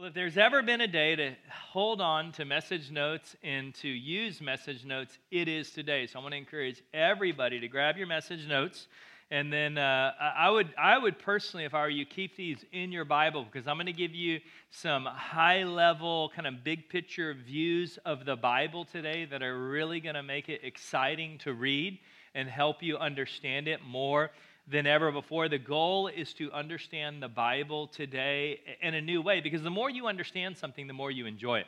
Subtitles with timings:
[0.00, 3.88] Well, if there's ever been a day to hold on to message notes and to
[3.88, 6.06] use message notes, it is today.
[6.06, 8.86] So I want to encourage everybody to grab your message notes.
[9.30, 12.92] And then uh, I, would, I would personally, if I were you, keep these in
[12.92, 14.40] your Bible because I'm going to give you
[14.70, 20.00] some high level, kind of big picture views of the Bible today that are really
[20.00, 21.98] going to make it exciting to read
[22.34, 24.30] and help you understand it more
[24.70, 25.48] than ever before.
[25.48, 29.90] The goal is to understand the Bible today in a new way because the more
[29.90, 31.66] you understand something, the more you enjoy it.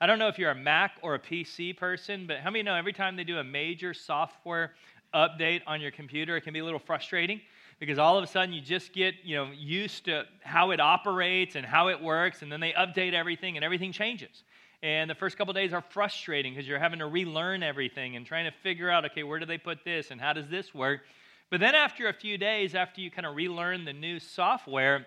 [0.00, 2.74] I don't know if you're a Mac or a PC person, but how many know
[2.74, 4.72] every time they do a major software
[5.14, 7.40] update on your computer, it can be a little frustrating
[7.78, 11.54] because all of a sudden you just get you know used to how it operates
[11.54, 14.42] and how it works, and then they update everything and everything changes.
[14.82, 18.50] And the first couple days are frustrating because you're having to relearn everything and trying
[18.50, 21.02] to figure out, okay, where do they put this and how does this work?
[21.50, 25.06] But then after a few days, after you kind of relearn the new software,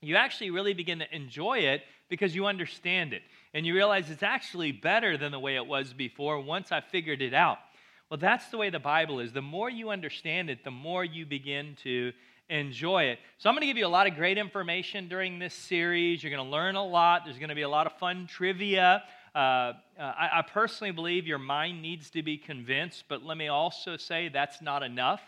[0.00, 3.22] you actually really begin to enjoy it because you understand it.
[3.54, 7.22] And you realize it's actually better than the way it was before once I figured
[7.22, 7.58] it out.
[8.10, 9.32] Well, that's the way the Bible is.
[9.32, 12.12] The more you understand it, the more you begin to
[12.50, 13.18] enjoy it.
[13.38, 16.22] So, I'm going to give you a lot of great information during this series.
[16.22, 17.22] You're going to learn a lot.
[17.24, 19.02] There's going to be a lot of fun trivia.
[19.34, 23.48] Uh, uh, I, I personally believe your mind needs to be convinced, but let me
[23.48, 25.22] also say that's not enough.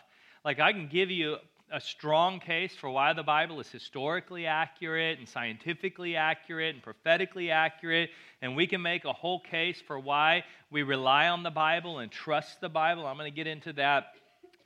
[0.47, 1.35] Like, I can give you
[1.73, 7.51] a strong case for why the Bible is historically accurate and scientifically accurate and prophetically
[7.51, 8.11] accurate.
[8.41, 12.09] And we can make a whole case for why we rely on the Bible and
[12.09, 13.05] trust the Bible.
[13.05, 14.13] I'm going to get into that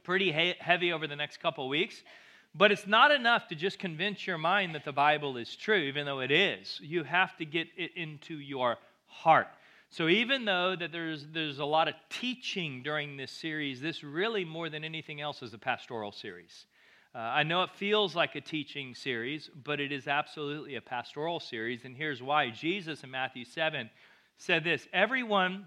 [0.03, 2.03] pretty he- heavy over the next couple weeks.
[2.53, 6.05] But it's not enough to just convince your mind that the Bible is true, even
[6.05, 6.79] though it is.
[6.83, 9.47] You have to get it into your heart.
[9.91, 14.45] So even though that there's there's a lot of teaching during this series, this really
[14.45, 16.65] more than anything else is a pastoral series.
[17.13, 21.41] Uh, I know it feels like a teaching series, but it is absolutely a pastoral
[21.41, 22.51] series, and here's why.
[22.51, 23.89] Jesus in Matthew 7
[24.37, 25.65] said this Everyone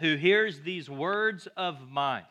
[0.00, 2.24] who hears these words of mine.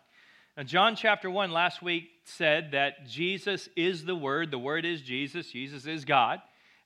[0.57, 5.01] Now, John chapter 1 last week said that Jesus is the Word, the Word is
[5.01, 6.41] Jesus, Jesus is God.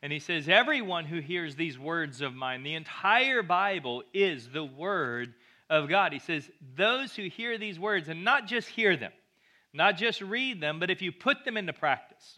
[0.06, 4.64] And he says, Everyone who hears these words of mine, the entire Bible is the
[4.64, 5.34] Word
[5.68, 6.14] of God.
[6.14, 9.12] He says, Those who hear these words, and not just hear them,
[9.74, 12.38] not just read them, but if you put them into practice.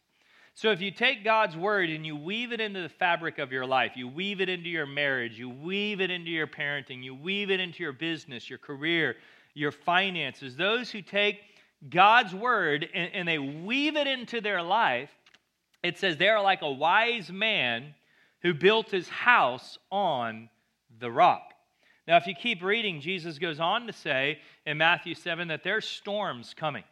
[0.53, 3.65] So if you take God's Word and you weave it into the fabric of your
[3.65, 7.51] life, you weave it into your marriage, you weave it into your parenting, you weave
[7.51, 9.17] it into your business, your career,
[9.55, 11.41] your finances, those who take
[11.89, 15.09] God's Word and, and they weave it into their life,
[15.87, 17.95] it says they are like a wise man
[18.41, 20.49] who built his house on
[20.99, 21.53] the rock.
[22.07, 25.85] Now, if you keep reading, Jesus goes on to say in Matthew 7 that there's
[25.85, 26.83] storms coming.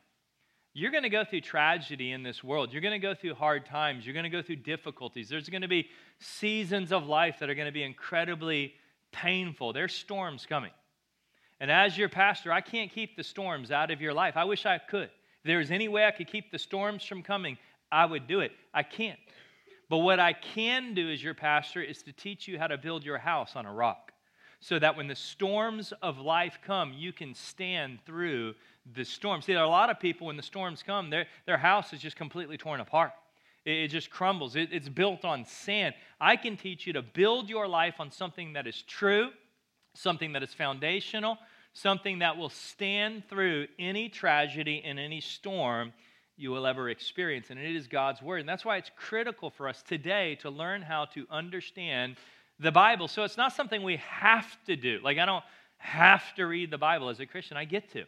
[0.73, 2.73] You're going to go through tragedy in this world.
[2.73, 4.05] You're going to go through hard times.
[4.05, 5.29] You're going to go through difficulties.
[5.29, 5.88] There's going to be
[6.19, 8.73] seasons of life that are going to be incredibly
[9.13, 9.72] painful.
[9.72, 10.72] There's storms coming.
[11.61, 14.35] And as your pastor, I can't keep the storms out of your life.
[14.35, 15.09] I wish I could.
[15.09, 17.57] If there was any way I could keep the storms from coming,
[17.91, 18.51] I would do it.
[18.73, 19.19] I can't.
[19.90, 23.03] But what I can do as your pastor is to teach you how to build
[23.03, 24.12] your house on a rock
[24.59, 28.56] so that when the storms of life come, you can stand through
[28.96, 29.41] the storm.
[29.41, 32.00] See, there are a lot of people, when the storms come, their, their house is
[32.00, 33.12] just completely torn apart.
[33.63, 35.94] It, it just crumbles, it, it's built on sand.
[36.19, 39.29] I can teach you to build your life on something that is true,
[39.94, 41.38] something that is foundational,
[41.73, 45.94] something that will stand through any tragedy and any storm
[46.38, 47.50] you will ever experience.
[47.50, 48.41] And it is God's Word.
[48.41, 52.18] And that's why it's critical for us today to learn how to understand
[52.59, 53.07] the Bible.
[53.07, 55.00] So it's not something we have to do.
[55.03, 55.44] Like, I don't
[55.78, 57.57] have to read the Bible as a Christian.
[57.57, 58.03] I get to.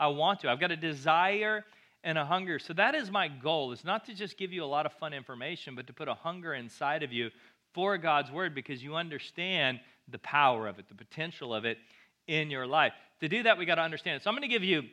[0.00, 0.50] I want to.
[0.50, 1.64] I've got a desire
[2.04, 2.58] and a hunger.
[2.58, 3.72] So that is my goal.
[3.72, 6.14] It's not to just give you a lot of fun information, but to put a
[6.14, 7.30] hunger inside of you
[7.74, 9.80] for God's Word because you understand
[10.10, 11.78] the power of it, the potential of it
[12.26, 12.92] in your life.
[13.20, 14.22] To do that, we got to understand it.
[14.22, 14.84] So I'm going to give you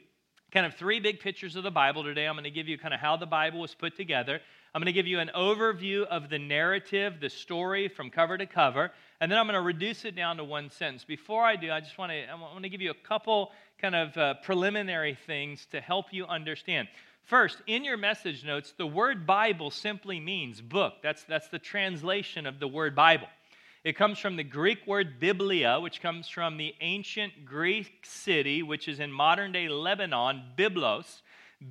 [0.51, 2.25] kind of three big pictures of the Bible today.
[2.28, 4.39] I'm going to give you kind of how the Bible was put together.
[4.73, 8.45] I'm going to give you an overview of the narrative, the story from cover to
[8.45, 8.91] cover,
[9.22, 11.06] and then I'm going to reduce it down to one sentence.
[11.06, 13.95] Before I do, I just want to I want to give you a couple kind
[13.95, 16.88] of uh, preliminary things to help you understand.
[17.24, 20.95] First, in your message notes, the word Bible simply means book.
[21.01, 23.27] That's, that's the translation of the word Bible.
[23.85, 28.87] It comes from the Greek word biblia, which comes from the ancient Greek city, which
[28.87, 31.21] is in modern day Lebanon, Byblos.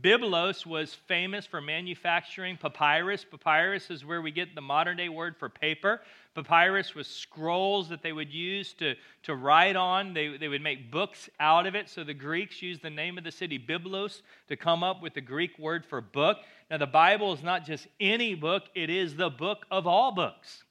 [0.01, 3.25] Byblos was famous for manufacturing papyrus.
[3.29, 6.03] Papyrus is where we get the modern day word for paper.
[6.37, 8.95] Papyrus was scrolls that they would use to,
[9.25, 10.15] to write on.
[10.15, 11.89] They, they would make books out of it.
[11.89, 15.21] So the Greeks used the name of the city, Byblos, to come up with the
[15.21, 16.37] Greek word for book.
[16.71, 20.63] Now, the Bible is not just any book, it is the book of all books.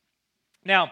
[0.64, 0.92] Now,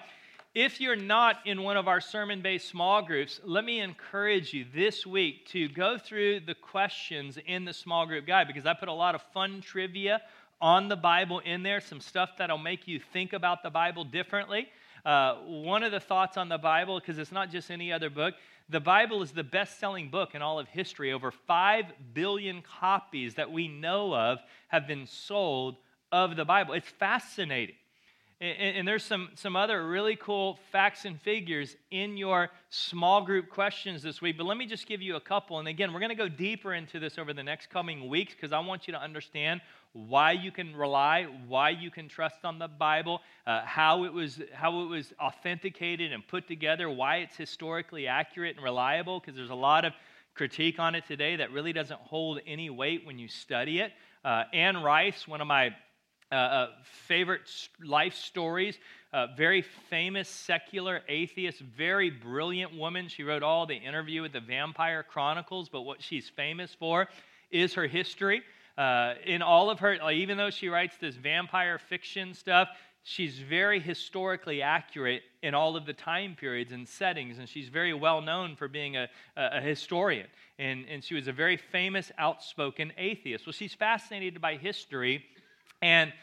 [0.53, 4.65] if you're not in one of our sermon based small groups, let me encourage you
[4.75, 8.89] this week to go through the questions in the small group guide because I put
[8.89, 10.21] a lot of fun trivia
[10.59, 14.67] on the Bible in there, some stuff that'll make you think about the Bible differently.
[15.05, 18.35] Uh, one of the thoughts on the Bible, because it's not just any other book,
[18.69, 21.13] the Bible is the best selling book in all of history.
[21.13, 25.77] Over 5 billion copies that we know of have been sold
[26.11, 26.73] of the Bible.
[26.73, 27.75] It's fascinating.
[28.41, 33.49] And, and, there's some, some other really cool facts and figures in your small group
[33.49, 34.35] questions this week.
[34.35, 35.59] But let me just give you a couple.
[35.59, 38.51] And again, we're going to go deeper into this over the next coming weeks because
[38.51, 39.61] I want you to understand
[39.93, 44.41] why you can rely, why you can trust on the Bible, uh, how, it was,
[44.53, 49.51] how it was authenticated and put together, why it's historically accurate and reliable, because there's
[49.51, 49.93] a lot of
[50.33, 53.91] critique on it today that really doesn't hold any weight when you study it.
[54.25, 55.75] Uh, Anne Rice, one of my
[56.31, 57.41] uh, uh favorite
[57.83, 58.77] life stories,
[59.13, 63.07] uh, very famous secular atheist, very brilliant woman.
[63.07, 67.07] She wrote all the interview with the Vampire Chronicles, but what she's famous for
[67.51, 68.41] is her history.
[68.77, 72.69] Uh, in all of her, even though she writes this vampire fiction stuff,
[73.03, 77.93] she's very historically accurate in all of the time periods and settings, and she's very
[77.93, 80.27] well known for being a, a, historian.
[80.59, 83.45] And, and she was a very famous, outspoken atheist.
[83.45, 85.25] Well, she's fascinated by history,
[85.81, 86.13] and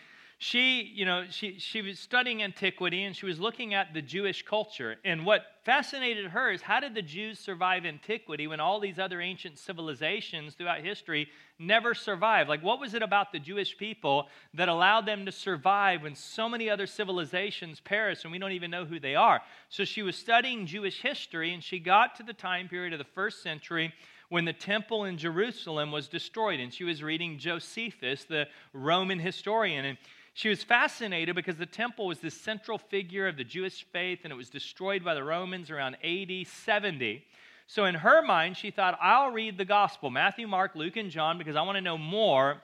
[0.41, 4.45] she, you know, she, she was studying antiquity and she was looking at the Jewish
[4.45, 4.95] culture.
[5.05, 9.21] And what fascinated her is how did the Jews survive antiquity when all these other
[9.21, 11.27] ancient civilizations throughout history
[11.59, 12.49] never survived?
[12.49, 16.49] Like, what was it about the Jewish people that allowed them to survive when so
[16.49, 19.41] many other civilizations perished and we don't even know who they are?
[19.71, 23.13] So she was studying Jewish history and she got to the time period of the
[23.13, 23.93] first century
[24.29, 26.61] when the temple in Jerusalem was destroyed.
[26.61, 29.85] And she was reading Josephus, the Roman historian.
[29.85, 29.99] And
[30.35, 34.33] she was fascinated because the temple was the central figure of the Jewish faith and
[34.33, 37.25] it was destroyed by the Romans around AD 70.
[37.67, 41.37] So, in her mind, she thought, I'll read the gospel Matthew, Mark, Luke, and John
[41.37, 42.63] because I want to know more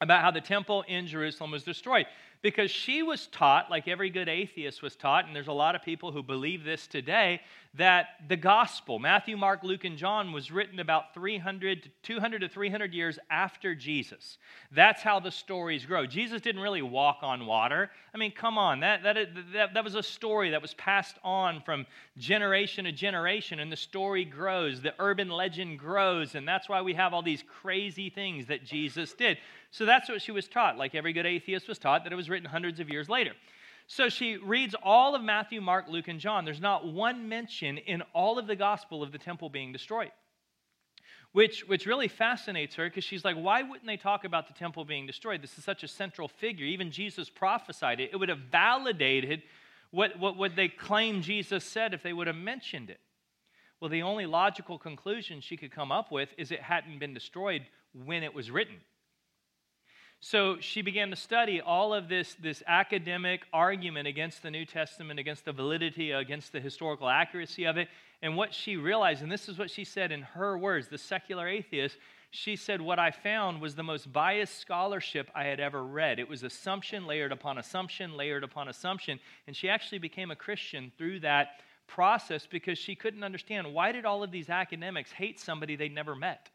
[0.00, 2.06] about how the temple in Jerusalem was destroyed
[2.42, 5.82] because she was taught, like every good atheist was taught, and there's a lot of
[5.82, 7.40] people who believe this today,
[7.76, 12.48] that the gospel, Matthew, Mark, Luke, and John, was written about 300 to 200 to
[12.48, 14.38] 300 years after Jesus.
[14.70, 16.06] That's how the stories grow.
[16.06, 17.90] Jesus didn't really walk on water.
[18.14, 19.16] I mean, come on, that, that,
[19.52, 21.84] that, that was a story that was passed on from
[22.16, 24.80] generation to generation, and the story grows.
[24.80, 29.14] The urban legend grows, and that's why we have all these crazy things that Jesus
[29.14, 29.38] did.
[29.74, 32.30] So that's what she was taught, like every good atheist was taught, that it was
[32.30, 33.32] written hundreds of years later.
[33.88, 36.44] So she reads all of Matthew, Mark, Luke, and John.
[36.44, 40.12] There's not one mention in all of the gospel of the temple being destroyed.
[41.32, 44.84] Which, which really fascinates her because she's like, why wouldn't they talk about the temple
[44.84, 45.42] being destroyed?
[45.42, 46.66] This is such a central figure.
[46.66, 48.10] Even Jesus prophesied it.
[48.12, 49.42] It would have validated
[49.90, 53.00] what, what, what they claim Jesus said if they would have mentioned it.
[53.80, 57.62] Well, the only logical conclusion she could come up with is it hadn't been destroyed
[57.92, 58.76] when it was written.
[60.24, 65.20] So she began to study all of this, this academic argument against the New Testament,
[65.20, 67.88] against the validity, against the historical accuracy of it.
[68.22, 71.46] And what she realized, and this is what she said in her words, the secular
[71.46, 71.98] atheist,
[72.30, 76.18] she said, What I found was the most biased scholarship I had ever read.
[76.18, 79.20] It was assumption layered upon assumption, layered upon assumption.
[79.46, 84.06] And she actually became a Christian through that process because she couldn't understand why did
[84.06, 86.48] all of these academics hate somebody they'd never met?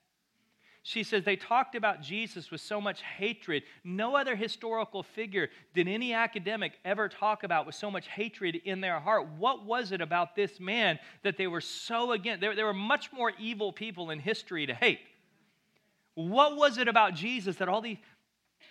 [0.81, 3.63] She says they talked about Jesus with so much hatred.
[3.83, 8.81] No other historical figure did any academic ever talk about with so much hatred in
[8.81, 9.27] their heart.
[9.37, 12.41] What was it about this man that they were so against?
[12.41, 14.99] There, there were much more evil people in history to hate.
[16.15, 17.97] What was it about Jesus that all these,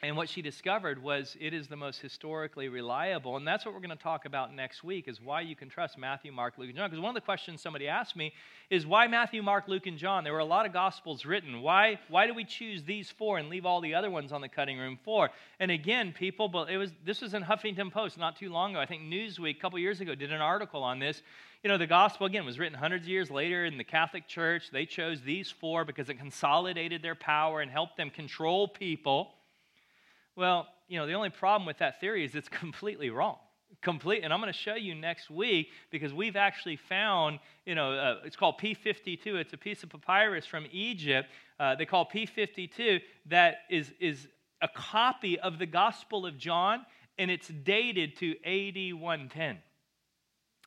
[0.02, 3.36] and what she discovered was it is the most historically reliable.
[3.36, 5.98] And that's what we're going to talk about next week is why you can trust
[5.98, 6.88] Matthew, Mark, Luke, and John.
[6.88, 8.32] Because one of the questions somebody asked me
[8.70, 10.22] is why Matthew, Mark, Luke, and John?
[10.22, 11.62] There were a lot of gospels written.
[11.62, 14.48] Why, why do we choose these four and leave all the other ones on the
[14.48, 15.30] cutting room floor?
[15.58, 18.80] And again, people, but it was this was in Huffington Post not too long ago.
[18.80, 21.22] I think Newsweek a couple years ago did an article on this.
[21.64, 24.70] You know, the gospel, again, was written hundreds of years later in the Catholic Church.
[24.70, 29.34] They chose these four because it consolidated their power and helped them control people.
[30.38, 33.38] Well, you know, the only problem with that theory is it's completely wrong.
[33.82, 37.92] Complete, and I'm going to show you next week because we've actually found, you know,
[37.92, 39.26] uh, it's called P52.
[39.26, 41.28] It's a piece of papyrus from Egypt.
[41.60, 44.28] Uh, they call P52 that is is
[44.62, 46.86] a copy of the Gospel of John,
[47.18, 49.58] and it's dated to AD 110.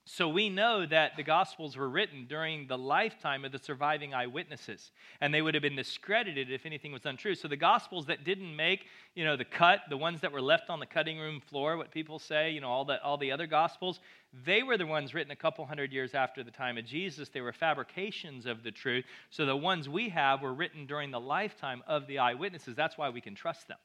[0.05, 4.89] So we know that the Gospels were written during the lifetime of the surviving eyewitnesses,
[5.21, 7.35] and they would have been discredited if anything was untrue.
[7.35, 10.71] So the Gospels that didn't make, you know, the cut, the ones that were left
[10.71, 13.45] on the cutting room floor, what people say, you know, all the all the other
[13.45, 13.99] Gospels,
[14.43, 17.29] they were the ones written a couple hundred years after the time of Jesus.
[17.29, 19.05] They were fabrications of the truth.
[19.29, 22.75] So the ones we have were written during the lifetime of the eyewitnesses.
[22.75, 23.77] That's why we can trust them.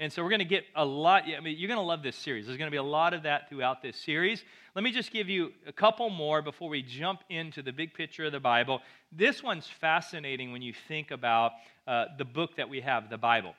[0.00, 1.24] And so we're going to get a lot.
[1.24, 2.46] I mean, you're going to love this series.
[2.46, 4.42] There's going to be a lot of that throughout this series.
[4.74, 8.24] Let me just give you a couple more before we jump into the big picture
[8.24, 8.80] of the Bible.
[9.12, 11.52] This one's fascinating when you think about
[11.86, 13.54] uh, the book that we have, the Bible.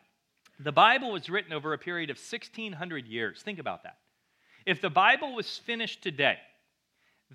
[0.60, 3.44] The Bible was written over a period of 1,600 years.
[3.44, 3.98] Think about that.
[4.66, 6.40] If the Bible was finished today,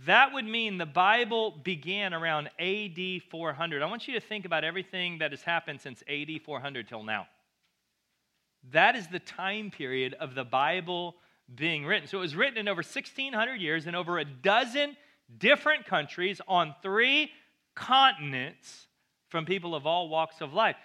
[0.04, 3.82] that would mean the Bible began around AD 400.
[3.82, 7.28] I want you to think about everything that has happened since AD 400 till now.
[8.72, 11.16] That is the time period of the Bible
[11.54, 12.08] being written.
[12.08, 14.96] So it was written in over 1,600 years in over a dozen
[15.38, 17.30] different countries on three
[17.74, 18.86] continents
[19.28, 20.76] from people of all walks of life.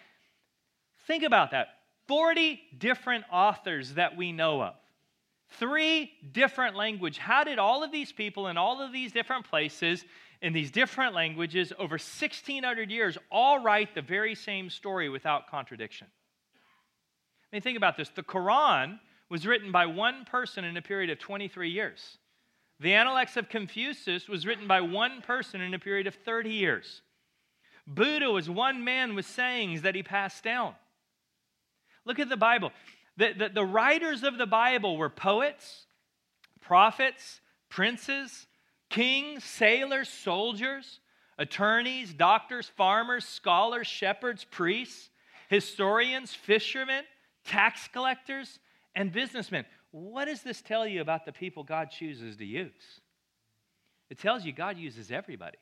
[1.07, 1.67] Think about that
[2.07, 4.75] 40 different authors that we know of.
[5.59, 7.17] Three different language.
[7.17, 10.05] How did all of these people in all of these different places
[10.41, 16.07] in these different languages over 1600 years all write the very same story without contradiction?
[17.51, 18.09] I mean, think about this.
[18.09, 22.17] The Quran was written by one person in a period of 23 years.
[22.79, 27.01] The Analects of Confucius was written by one person in a period of 30 years.
[27.85, 30.73] Buddha was one man with sayings that he passed down.
[32.05, 32.71] Look at the Bible.
[33.17, 35.85] The, the, the writers of the Bible were poets,
[36.61, 38.47] prophets, princes,
[38.89, 40.99] kings, sailors, soldiers,
[41.37, 45.09] attorneys, doctors, farmers, scholars, shepherds, priests,
[45.49, 47.03] historians, fishermen,
[47.43, 48.59] tax collectors,
[48.95, 49.65] and businessmen.
[49.91, 53.01] What does this tell you about the people God chooses to use?
[54.09, 55.57] It tells you God uses everybody.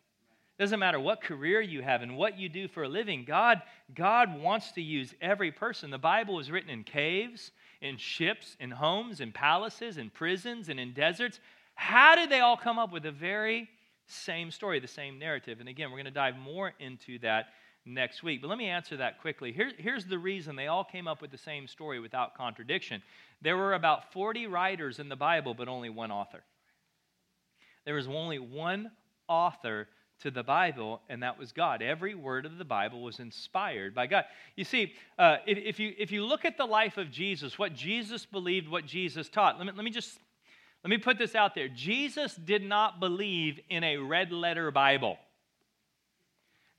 [0.58, 3.24] It doesn't matter what career you have and what you do for a living.
[3.26, 3.62] God,
[3.94, 5.90] God wants to use every person.
[5.90, 10.80] The Bible was written in caves, in ships, in homes, in palaces, in prisons, and
[10.80, 11.40] in deserts.
[11.76, 13.70] How did they all come up with the very
[14.08, 15.60] same story, the same narrative?
[15.62, 17.46] And again, we're going to dive more into that
[17.86, 18.42] next week.
[18.42, 19.52] But let me answer that quickly.
[19.52, 23.02] Here, here's the reason they all came up with the same story without contradiction.
[23.42, 26.44] There were about 40 writers in the Bible, but only one author.
[27.86, 28.92] There was only one
[29.28, 29.88] author
[30.22, 31.82] to the Bible, and that was God.
[31.82, 34.26] Every word of the Bible was inspired by God.
[34.56, 37.74] You see, uh, if, if, you, if you look at the life of Jesus, what
[37.74, 40.20] Jesus believed, what Jesus taught, let me, let me just
[40.84, 41.68] let me put this out there.
[41.68, 45.18] Jesus did not believe in a red letter Bible.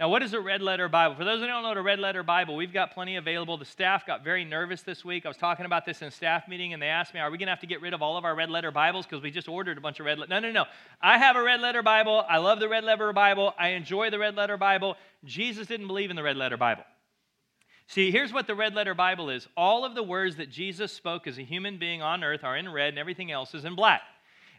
[0.00, 1.14] Now, what is a red letter Bible?
[1.14, 3.58] For those who don't know what a red letter Bible, we've got plenty available.
[3.58, 5.26] The staff got very nervous this week.
[5.26, 7.36] I was talking about this in a staff meeting, and they asked me, Are we
[7.36, 9.30] going to have to get rid of all of our red letter Bibles because we
[9.30, 10.30] just ordered a bunch of red letter?
[10.30, 10.64] No, no, no.
[11.02, 12.24] I have a red letter Bible.
[12.26, 13.52] I love the red letter Bible.
[13.58, 14.96] I enjoy the red letter Bible.
[15.22, 16.84] Jesus didn't believe in the red letter Bible.
[17.86, 21.26] See, here's what the red letter Bible is all of the words that Jesus spoke
[21.26, 24.00] as a human being on earth are in red, and everything else is in black.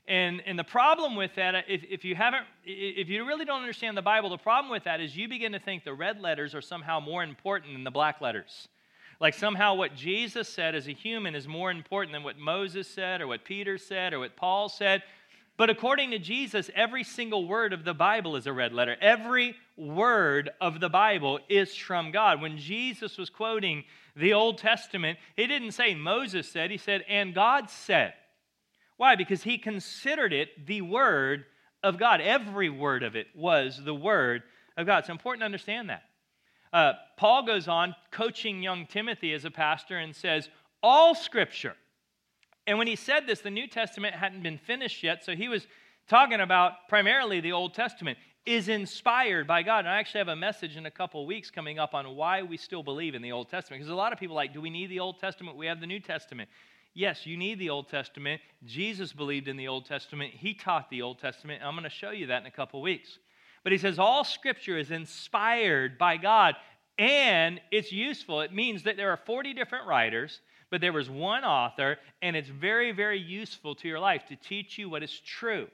[0.07, 3.61] And, and the problem with that, uh, if, if you haven't, if you really don't
[3.61, 6.55] understand the Bible, the problem with that is you begin to think the red letters
[6.55, 8.67] are somehow more important than the black letters.
[9.19, 13.21] Like somehow what Jesus said as a human is more important than what Moses said
[13.21, 15.03] or what Peter said or what Paul said.
[15.57, 18.97] But according to Jesus, every single word of the Bible is a red letter.
[18.99, 22.41] Every word of the Bible is from God.
[22.41, 23.83] When Jesus was quoting
[24.15, 28.13] the Old Testament, he didn't say Moses said, he said, and God said.
[29.01, 29.15] Why?
[29.15, 31.45] Because he considered it the Word
[31.81, 32.21] of God.
[32.21, 34.43] Every word of it was the Word
[34.77, 34.99] of God.
[34.99, 36.03] It's important to understand that.
[36.71, 40.49] Uh, Paul goes on coaching young Timothy as a pastor and says,
[40.83, 41.73] All Scripture.
[42.67, 45.65] And when he said this, the New Testament hadn't been finished yet, so he was
[46.07, 49.79] talking about primarily the Old Testament is inspired by God.
[49.79, 52.55] And I actually have a message in a couple weeks coming up on why we
[52.55, 53.79] still believe in the Old Testament.
[53.79, 55.57] Because a lot of people like, do we need the Old Testament?
[55.57, 56.49] We have the New Testament.
[56.93, 58.41] Yes, you need the Old Testament.
[58.65, 60.33] Jesus believed in the Old Testament.
[60.33, 61.63] He taught the Old Testament.
[61.63, 63.17] I'm going to show you that in a couple weeks.
[63.63, 66.55] But he says all scripture is inspired by God
[66.97, 68.41] and it's useful.
[68.41, 72.49] It means that there are 40 different writers, but there was one author, and it's
[72.49, 75.67] very, very useful to your life to teach you what is true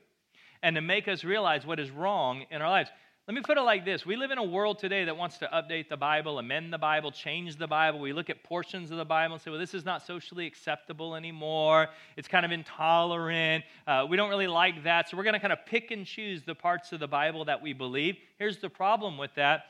[0.64, 2.90] and to make us realize what is wrong in our lives.
[3.28, 4.06] Let me put it like this.
[4.06, 7.12] We live in a world today that wants to update the Bible, amend the Bible,
[7.12, 8.00] change the Bible.
[8.00, 11.14] We look at portions of the Bible and say, well, this is not socially acceptable
[11.14, 11.90] anymore.
[12.16, 13.66] It's kind of intolerant.
[13.86, 15.10] Uh, we don't really like that.
[15.10, 17.62] So we're going to kind of pick and choose the parts of the Bible that
[17.62, 18.16] we believe.
[18.40, 19.66] Here's the problem with that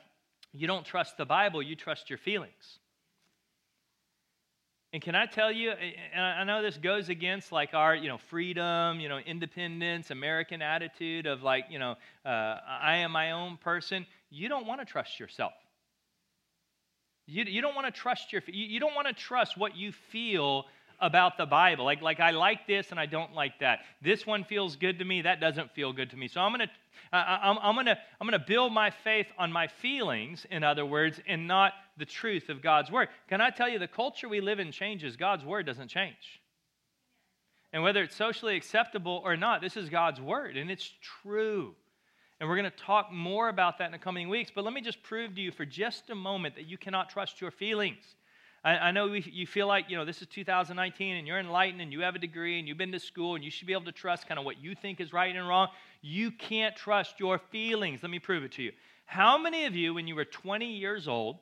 [0.53, 2.77] you don't trust the Bible, you trust your feelings.
[4.97, 8.17] And can I tell you, and I know this goes against like our, you know,
[8.17, 12.29] freedom, you know, independence, American attitude of like, you know, uh,
[12.67, 14.07] I am my own person.
[14.31, 15.53] You don't want to trust yourself.
[17.27, 19.91] You, you don't want to trust your, you, you don't want to trust what you
[19.91, 20.65] feel
[20.99, 21.85] about the Bible.
[21.85, 23.81] Like, like I like this and I don't like that.
[24.01, 25.21] This one feels good to me.
[25.21, 26.27] That doesn't feel good to me.
[26.27, 30.47] So I'm going to, I'm, I'm to, I'm to build my faith on my feelings,
[30.49, 33.09] in other words, and not the truth of God's word.
[33.27, 35.15] Can I tell you, the culture we live in changes.
[35.15, 36.41] God's word doesn't change.
[37.73, 40.89] And whether it's socially acceptable or not, this is God's word, and it's
[41.21, 41.75] true.
[42.39, 44.51] And we're going to talk more about that in the coming weeks.
[44.53, 47.41] But let me just prove to you for just a moment that you cannot trust
[47.41, 48.15] your feelings.
[48.63, 51.81] I, I know we, you feel like, you know, this is 2019 and you're enlightened
[51.81, 53.85] and you have a degree and you've been to school and you should be able
[53.85, 55.69] to trust kind of what you think is right and wrong.
[56.01, 58.03] You can't trust your feelings.
[58.03, 58.71] Let me prove it to you.
[59.05, 61.37] How many of you, when you were 20 years old,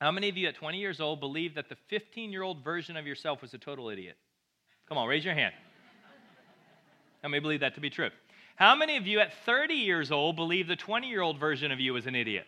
[0.00, 2.96] how many of you at 20 years old believe that the 15 year old version
[2.96, 4.16] of yourself was a total idiot?
[4.88, 5.54] Come on, raise your hand.
[7.22, 8.10] How many believe that to be true?
[8.56, 11.80] How many of you at 30 years old believe the 20 year old version of
[11.80, 12.46] you was an idiot?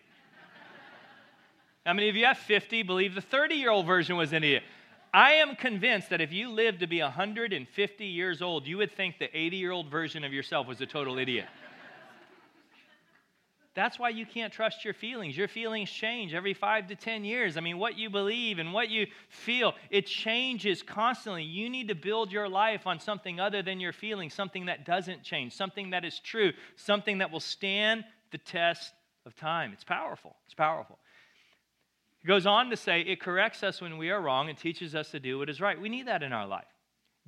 [1.84, 4.62] How many of you at 50 believe the 30 year old version was an idiot?
[5.12, 9.18] I am convinced that if you lived to be 150 years old, you would think
[9.18, 11.46] the 80 year old version of yourself was a total idiot.
[13.78, 15.36] That's why you can't trust your feelings.
[15.36, 17.56] Your feelings change every five to 10 years.
[17.56, 21.44] I mean, what you believe and what you feel, it changes constantly.
[21.44, 25.22] You need to build your life on something other than your feelings, something that doesn't
[25.22, 28.92] change, something that is true, something that will stand the test
[29.24, 29.72] of time.
[29.72, 30.34] It's powerful.
[30.46, 30.98] It's powerful.
[32.18, 35.12] He goes on to say, it corrects us when we are wrong and teaches us
[35.12, 35.80] to do what is right.
[35.80, 36.66] We need that in our life.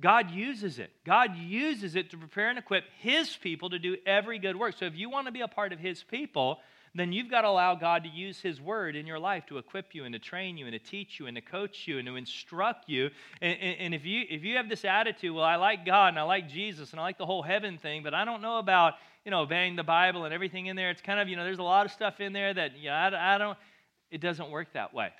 [0.01, 0.91] God uses it.
[1.05, 4.75] God uses it to prepare and equip His people to do every good work.
[4.77, 6.59] So if you want to be a part of His people,
[6.93, 9.93] then you've got to allow God to use His word in your life to equip
[9.93, 12.15] you and to train you and to teach you and to coach you and to
[12.15, 13.11] instruct you.
[13.41, 16.19] And, and, and, if, you, if you have this attitude, well, I like God and
[16.19, 18.95] I like Jesus and I like the whole heaven thing, but I don't know about,
[19.23, 21.59] you know, obeying the Bible and everything in there, it's kind of, you know, there's
[21.59, 23.57] a lot of stuff in there that, you know, I, I don't,
[24.09, 25.11] it doesn't work that way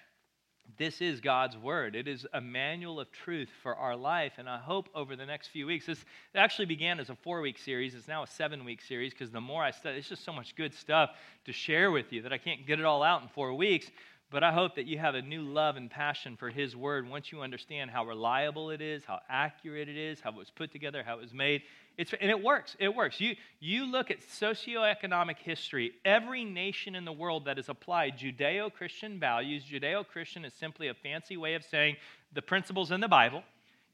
[0.77, 1.95] this is God's word.
[1.95, 4.33] It is a manual of truth for our life.
[4.37, 6.03] And I hope over the next few weeks, this
[6.35, 7.95] actually began as a four week series.
[7.95, 10.55] It's now a seven week series because the more I study, it's just so much
[10.55, 11.11] good stuff
[11.45, 13.87] to share with you that I can't get it all out in four weeks.
[14.31, 17.33] But I hope that you have a new love and passion for His Word once
[17.33, 21.03] you understand how reliable it is, how accurate it is, how it was put together,
[21.03, 21.63] how it was made.
[21.97, 22.75] It's, and it works.
[22.79, 23.19] It works.
[23.19, 28.73] You, you look at socioeconomic history, every nation in the world that has applied Judeo
[28.73, 31.97] Christian values, Judeo Christian is simply a fancy way of saying
[32.33, 33.43] the principles in the Bible.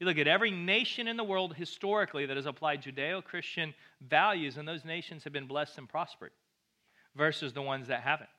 [0.00, 4.56] You look at every nation in the world historically that has applied Judeo Christian values,
[4.56, 6.30] and those nations have been blessed and prospered
[7.16, 8.30] versus the ones that haven't.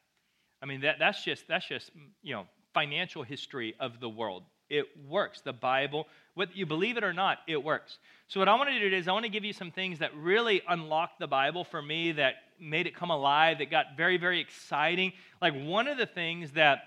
[0.61, 1.91] I mean, that, that's just, that's just,
[2.23, 4.43] you know, financial history of the world.
[4.69, 5.41] It works.
[5.41, 7.97] The Bible, whether you believe it or not, it works.
[8.27, 9.99] So, what I want to do today is, I want to give you some things
[9.99, 14.17] that really unlocked the Bible for me, that made it come alive, that got very,
[14.17, 15.13] very exciting.
[15.41, 16.83] Like, one of the things that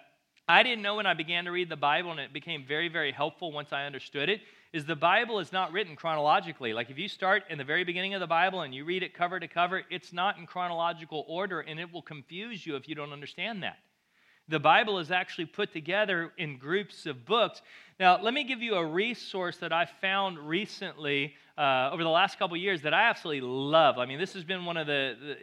[0.48, 3.10] I didn't know when I began to read the Bible, and it became very, very
[3.10, 4.40] helpful once I understood it,
[4.72, 6.72] is the Bible is not written chronologically.
[6.72, 9.12] Like, if you start in the very beginning of the Bible and you read it
[9.12, 12.94] cover to cover, it's not in chronological order, and it will confuse you if you
[12.94, 13.78] don't understand that.
[14.52, 17.62] The Bible is actually put together in groups of books.
[17.98, 22.38] Now, let me give you a resource that I found recently uh, over the last
[22.38, 23.96] couple years that I absolutely love.
[23.96, 25.36] I mean, this has been one of the, the,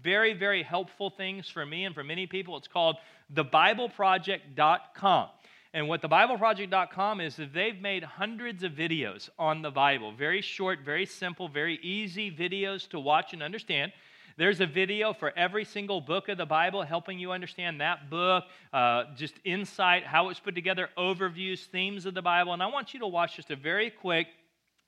[0.00, 2.56] very, very helpful things for me and for many people.
[2.56, 2.98] It's called
[3.34, 5.28] thebibleproject.com.
[5.74, 10.12] And what thebibleproject.com is, is they've made hundreds of videos on the Bible.
[10.12, 13.90] Very short, very simple, very easy videos to watch and understand.
[14.36, 18.44] There's a video for every single book of the Bible, helping you understand that book,
[18.72, 22.52] uh, just insight, how it's put together, overviews, themes of the Bible.
[22.52, 24.28] And I want you to watch just a very quick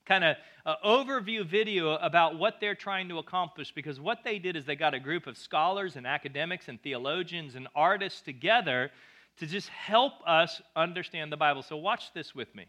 [0.06, 4.56] kind of uh, overview video about what they're trying to accomplish because what they did
[4.56, 8.90] is they got a group of scholars and academics and theologians and artists together
[9.38, 11.62] to just help us understand the Bible.
[11.62, 12.66] So, watch this with me.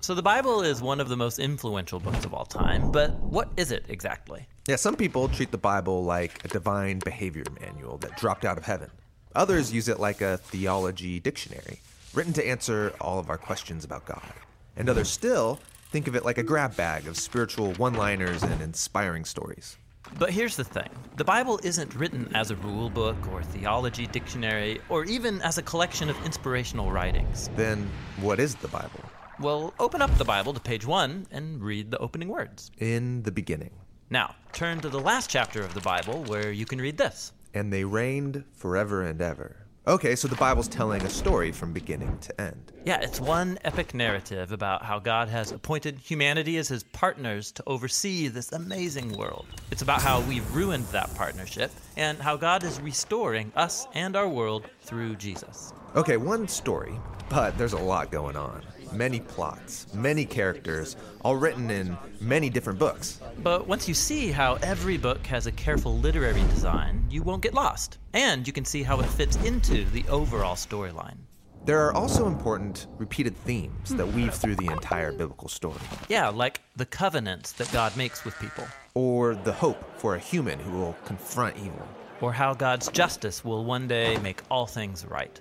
[0.00, 3.50] So, the Bible is one of the most influential books of all time, but what
[3.56, 4.46] is it exactly?
[4.68, 8.64] Yeah, some people treat the Bible like a divine behavior manual that dropped out of
[8.64, 8.90] heaven.
[9.34, 11.80] Others use it like a theology dictionary,
[12.12, 14.32] written to answer all of our questions about God.
[14.76, 18.60] And others still think of it like a grab bag of spiritual one liners and
[18.60, 19.76] inspiring stories.
[20.18, 24.80] But here's the thing the Bible isn't written as a rule book or theology dictionary
[24.88, 27.48] or even as a collection of inspirational writings.
[27.56, 27.88] Then,
[28.20, 29.00] what is the Bible?
[29.38, 32.70] Well, open up the Bible to page one and read the opening words.
[32.78, 33.70] In the beginning.
[34.12, 37.32] Now, turn to the last chapter of the Bible where you can read this.
[37.54, 39.56] And they reigned forever and ever.
[39.86, 42.72] Okay, so the Bible's telling a story from beginning to end.
[42.84, 47.62] Yeah, it's one epic narrative about how God has appointed humanity as his partners to
[47.68, 49.46] oversee this amazing world.
[49.70, 54.28] It's about how we've ruined that partnership and how God is restoring us and our
[54.28, 55.72] world through Jesus.
[55.94, 58.62] Okay, one story, but there's a lot going on.
[58.92, 63.20] Many plots, many characters, all written in many different books.
[63.42, 67.54] But once you see how every book has a careful literary design, you won't get
[67.54, 67.98] lost.
[68.14, 71.18] And you can see how it fits into the overall storyline.
[71.64, 76.60] There are also important repeated themes that weave through the entire biblical story, Yeah, like
[76.74, 80.96] the covenants that God makes with people, or the hope for a human who will
[81.04, 81.86] confront evil.
[82.22, 85.40] or how God's justice will one day make all things right.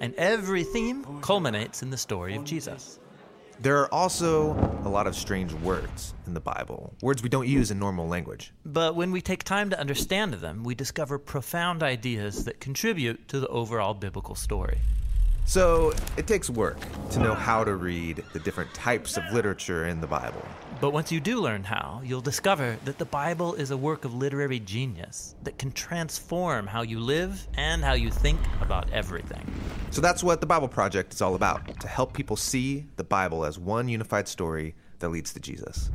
[0.00, 2.98] And every theme culminates in the story of Jesus.
[3.60, 4.52] There are also
[4.84, 8.52] a lot of strange words in the Bible, words we don't use in normal language.
[8.64, 13.40] But when we take time to understand them, we discover profound ideas that contribute to
[13.40, 14.78] the overall biblical story.
[15.48, 16.76] So it takes work
[17.12, 20.46] to know how to read the different types of literature in the Bible.
[20.78, 24.12] But once you do learn how, you'll discover that the Bible is a work of
[24.12, 29.50] literary genius that can transform how you live and how you think about everything.
[29.90, 33.46] So that's what the Bible Project is all about to help people see the Bible
[33.46, 35.90] as one unified story that leads to Jesus.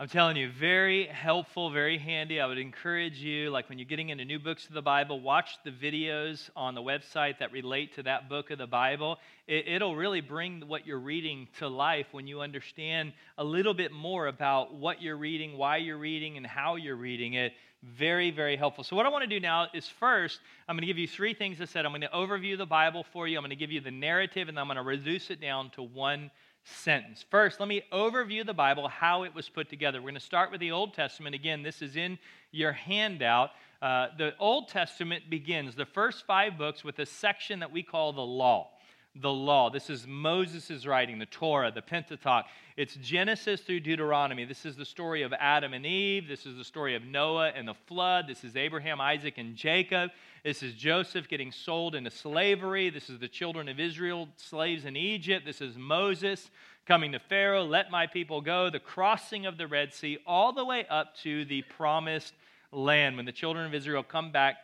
[0.00, 2.40] I'm telling you, very helpful, very handy.
[2.40, 5.58] I would encourage you, like when you're getting into new books of the Bible, watch
[5.64, 9.18] the videos on the website that relate to that book of the Bible.
[9.48, 13.90] It, will really bring what you're reading to life when you understand a little bit
[13.90, 17.54] more about what you're reading, why you're reading, and how you're reading it.
[17.82, 18.84] Very, very helpful.
[18.84, 21.34] So, what I want to do now is first, I'm going to give you three
[21.34, 21.84] things I said.
[21.84, 24.48] I'm going to overview the Bible for you, I'm going to give you the narrative,
[24.48, 26.30] and I'm going to reduce it down to one
[26.76, 27.24] sentence.
[27.30, 29.98] First, let me overview the Bible, how it was put together.
[30.00, 31.34] We're going to start with the Old Testament.
[31.34, 32.18] Again, this is in
[32.50, 33.50] your handout.
[33.80, 38.12] Uh, the Old Testament begins the first five books with a section that we call
[38.12, 38.70] the Law.
[39.20, 39.68] The law.
[39.68, 42.44] This is Moses' writing, the Torah, the Pentateuch.
[42.76, 44.44] It's Genesis through Deuteronomy.
[44.44, 46.28] This is the story of Adam and Eve.
[46.28, 48.26] This is the story of Noah and the flood.
[48.28, 50.10] This is Abraham, Isaac, and Jacob.
[50.44, 52.90] This is Joseph getting sold into slavery.
[52.90, 55.44] This is the children of Israel, slaves in Egypt.
[55.44, 56.50] This is Moses
[56.86, 60.64] coming to Pharaoh, let my people go, the crossing of the Red Sea, all the
[60.64, 62.32] way up to the promised
[62.72, 64.56] land when the children of Israel come back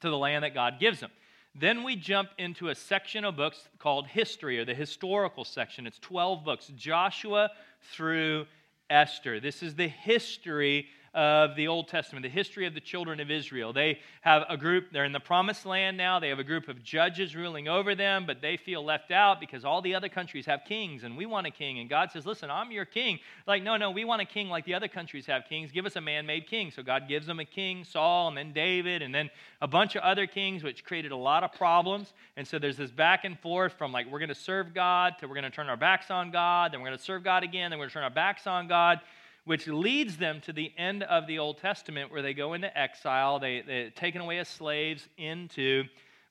[0.00, 1.10] to the land that God gives them.
[1.54, 5.86] Then we jump into a section of books called history, or the historical section.
[5.86, 7.50] It's 12 books, Joshua
[7.90, 8.46] through
[8.90, 9.40] Esther.
[9.40, 13.72] This is the history of the Old Testament, the history of the children of Israel.
[13.72, 16.20] They have a group, they're in the promised land now.
[16.20, 19.64] They have a group of judges ruling over them, but they feel left out because
[19.64, 21.78] all the other countries have kings and we want a king.
[21.78, 23.18] And God says, Listen, I'm your king.
[23.46, 25.72] Like, no, no, we want a king like the other countries have kings.
[25.72, 26.70] Give us a man made king.
[26.70, 29.30] So God gives them a king, Saul, and then David, and then
[29.62, 32.12] a bunch of other kings, which created a lot of problems.
[32.36, 35.26] And so there's this back and forth from like, we're going to serve God to
[35.26, 37.70] we're going to turn our backs on God, then we're going to serve God again,
[37.70, 39.00] then we're going to turn our backs on God
[39.46, 43.38] which leads them to the end of the Old Testament where they go into exile.
[43.38, 45.84] They, they're taken away as slaves into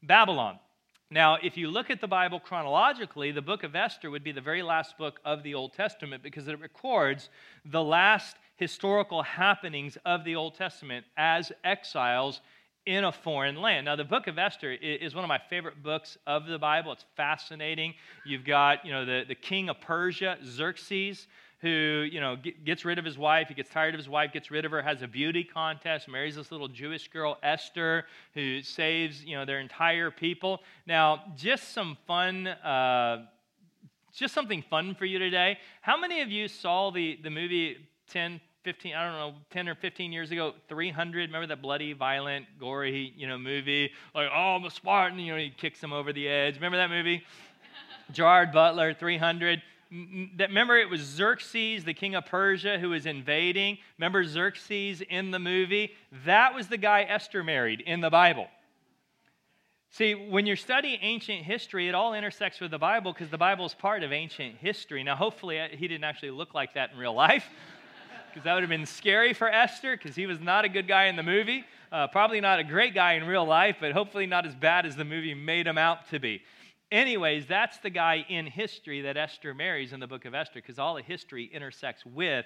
[0.04, 0.60] Babylon.
[1.10, 4.42] Now, if you look at the Bible chronologically, the book of Esther would be the
[4.42, 7.30] very last book of the Old Testament because it records
[7.64, 12.42] the last historical happenings of the Old Testament as exiles
[12.86, 13.86] in a foreign land.
[13.86, 16.92] Now, the book of Esther is one of my favorite books of the Bible.
[16.92, 17.94] It's fascinating.
[18.26, 21.28] You've got, you know, the, the king of Persia, Xerxes,
[21.66, 23.48] who, you know, gets rid of his wife.
[23.48, 26.36] He gets tired of his wife, gets rid of her, has a beauty contest, marries
[26.36, 30.62] this little Jewish girl, Esther, who saves, you know, their entire people.
[30.86, 32.46] Now, just some fun.
[32.46, 33.26] Uh,
[34.14, 35.58] just something fun for you today.
[35.82, 37.78] How many of you saw the, the movie
[38.12, 41.30] 10, 15, I don't know, 10 or 15 years ago, 300?
[41.30, 43.90] Remember that bloody, violent, gory, you know, movie?
[44.14, 46.56] Like, oh, I'm a Spartan, you know, he kicks him over the edge.
[46.56, 47.24] Remember that movie?
[48.12, 53.78] Gerard Butler, 300 remember it was Xerxes, the king of Persia, who was invading.
[53.98, 55.92] Remember Xerxes in the movie?
[56.26, 58.48] That was the guy Esther married in the Bible.
[59.92, 63.66] See, when you're studying ancient history, it all intersects with the Bible because the Bible
[63.66, 65.04] is part of ancient history.
[65.04, 67.46] Now, hopefully, uh, he didn't actually look like that in real life
[68.28, 71.06] because that would have been scary for Esther because he was not a good guy
[71.06, 71.64] in the movie.
[71.94, 74.98] Uh, probably not a great guy in real life, but hopefully not as bad as
[74.98, 76.42] the movie made him out to be.
[76.92, 80.78] Anyways, that's the guy in history that Esther marries in the book of Esther because
[80.78, 82.46] all of history intersects with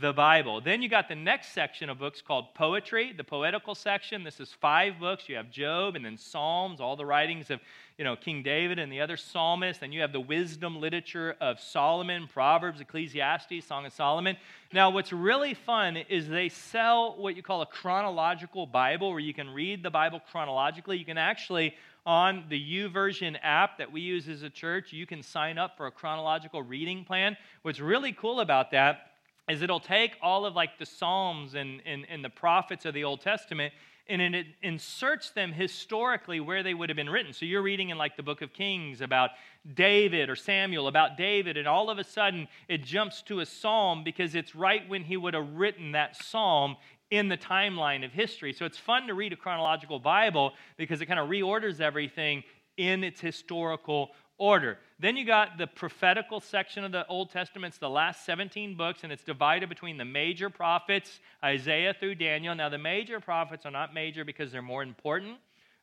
[0.00, 0.60] the Bible.
[0.60, 4.24] Then you got the next section of books called poetry, the poetical section.
[4.24, 5.28] This is five books.
[5.28, 7.60] You have Job and then Psalms, all the writings of
[7.96, 9.80] you know King David and the other psalmists.
[9.80, 14.36] Then you have the wisdom literature of Solomon, Proverbs, Ecclesiastes, Song of Solomon.
[14.72, 19.34] Now, what's really fun is they sell what you call a chronological Bible, where you
[19.34, 20.98] can read the Bible chronologically.
[20.98, 25.22] You can actually on the YouVersion app that we use as a church, you can
[25.22, 27.36] sign up for a chronological reading plan.
[27.62, 29.10] What's really cool about that
[29.48, 33.04] is it'll take all of like the Psalms and, and, and the prophets of the
[33.04, 33.72] Old Testament
[34.08, 37.32] and it inserts them historically where they would have been written.
[37.32, 39.30] So you're reading in like the book of Kings about
[39.74, 44.04] David or Samuel about David, and all of a sudden it jumps to a psalm
[44.04, 46.76] because it's right when he would have written that psalm
[47.10, 48.52] in the timeline of history.
[48.52, 52.42] So it's fun to read a chronological Bible because it kind of reorders everything
[52.76, 54.78] in its historical order.
[54.98, 57.72] Then you got the prophetical section of the Old Testament.
[57.72, 62.54] It's the last 17 books, and it's divided between the major prophets, Isaiah through Daniel.
[62.54, 65.38] Now, the major prophets are not major because they're more important.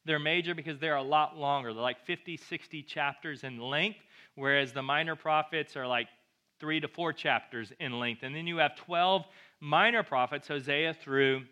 [0.06, 1.74] They're major because they're a lot longer.
[1.74, 4.00] They're like 50, 60 chapters in length,
[4.36, 6.08] whereas the minor prophets are like
[6.60, 8.24] three to four chapters in length.
[8.24, 9.26] And then you have 12
[9.60, 11.44] minor prophets, Hosea through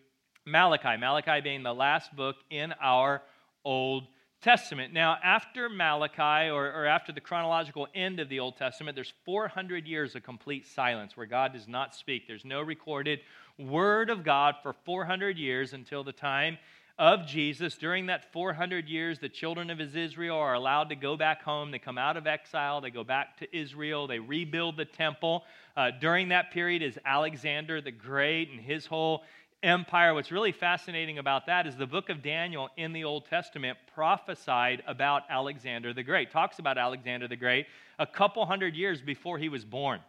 [0.45, 0.97] Malachi.
[0.97, 3.21] Malachi being the last book in our
[3.63, 4.07] Old
[4.41, 4.91] Testament.
[4.91, 9.85] Now, after Malachi, or, or, after the chronological end of the Old Testament, there's 400
[9.85, 12.27] years of complete silence where God does not speak.
[12.27, 13.19] There's no recorded
[13.59, 16.57] word of God for 400 years until the time
[17.01, 17.73] of Jesus.
[17.77, 21.71] During that 400 years, the children of his Israel are allowed to go back home.
[21.71, 25.43] They come out of exile, they go back to Israel, they rebuild the temple.
[25.75, 29.23] Uh, during that period is Alexander the Great and his whole
[29.63, 30.13] empire.
[30.13, 34.83] What's really fascinating about that is the book of Daniel in the Old Testament prophesied
[34.85, 37.65] about Alexander the Great, talks about Alexander the Great
[37.97, 40.01] a couple hundred years before he was born.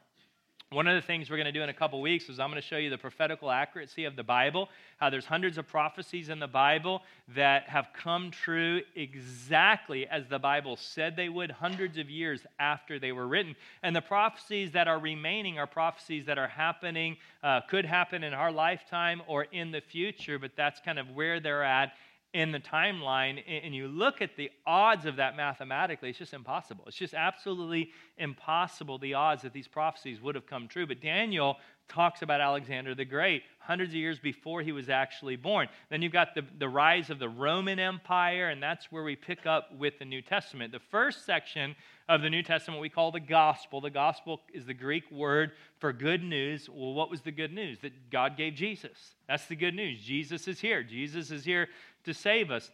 [0.73, 2.61] One of the things we're going to do in a couple weeks is I'm going
[2.61, 6.39] to show you the prophetical accuracy of the Bible, how there's hundreds of prophecies in
[6.39, 7.03] the Bible
[7.35, 12.99] that have come true exactly as the Bible said they would hundreds of years after
[12.99, 13.55] they were written.
[13.83, 18.33] And the prophecies that are remaining are prophecies that are happening, uh, could happen in
[18.33, 21.93] our lifetime or in the future, but that's kind of where they're at
[22.33, 26.85] in the timeline and you look at the odds of that mathematically, it's just impossible.
[26.87, 30.87] It's just absolutely impossible, the odds that these prophecies would have come true.
[30.87, 31.57] But Daniel
[31.89, 35.69] talks about Alexander the Great hundreds of years before he was actually born.
[35.91, 39.47] Then you've got the, the rise of the Roman Empire, and that's where we pick
[39.47, 40.73] up with the New Testament.
[40.73, 41.77] The first section
[42.09, 43.81] of the New Testament we call the gospel.
[43.81, 46.69] The gospel is the Greek word for good news.
[46.69, 47.79] Well, what was the good news?
[47.81, 49.15] That God gave Jesus.
[49.29, 50.03] That's the good news.
[50.03, 50.83] Jesus is here.
[50.83, 51.69] Jesus is here
[52.05, 52.71] to save us.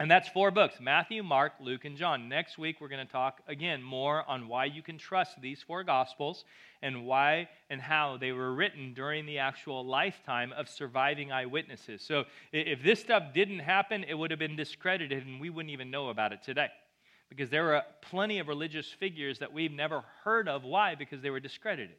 [0.00, 2.28] And that's four books Matthew, Mark, Luke, and John.
[2.28, 5.84] Next week, we're going to talk again more on why you can trust these four
[5.84, 6.44] gospels
[6.82, 12.02] and why and how they were written during the actual lifetime of surviving eyewitnesses.
[12.02, 15.90] So, if this stuff didn't happen, it would have been discredited and we wouldn't even
[15.90, 16.68] know about it today.
[17.28, 20.64] Because there are plenty of religious figures that we've never heard of.
[20.64, 20.96] Why?
[20.96, 21.96] Because they were discredited.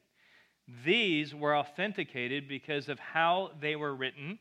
[0.85, 4.39] These were authenticated because of how they were written,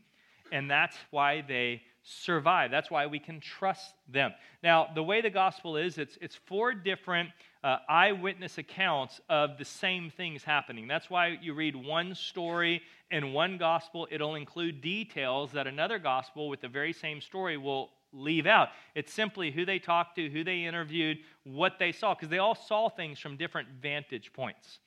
[0.53, 2.71] and that's why they survive.
[2.71, 4.33] That's why we can trust them.
[4.63, 7.31] Now, the way the gospel is, it's, it's four different
[7.63, 10.89] uh, eyewitness accounts of the same things happening.
[10.89, 16.49] That's why you read one story in one gospel, it'll include details that another gospel
[16.49, 18.71] with the very same story will leave out.
[18.95, 22.55] It's simply who they talked to, who they interviewed, what they saw, because they all
[22.55, 24.79] saw things from different vantage points.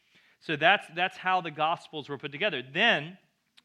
[0.41, 2.63] So that's, that's how the gospels were put together.
[2.73, 3.17] Then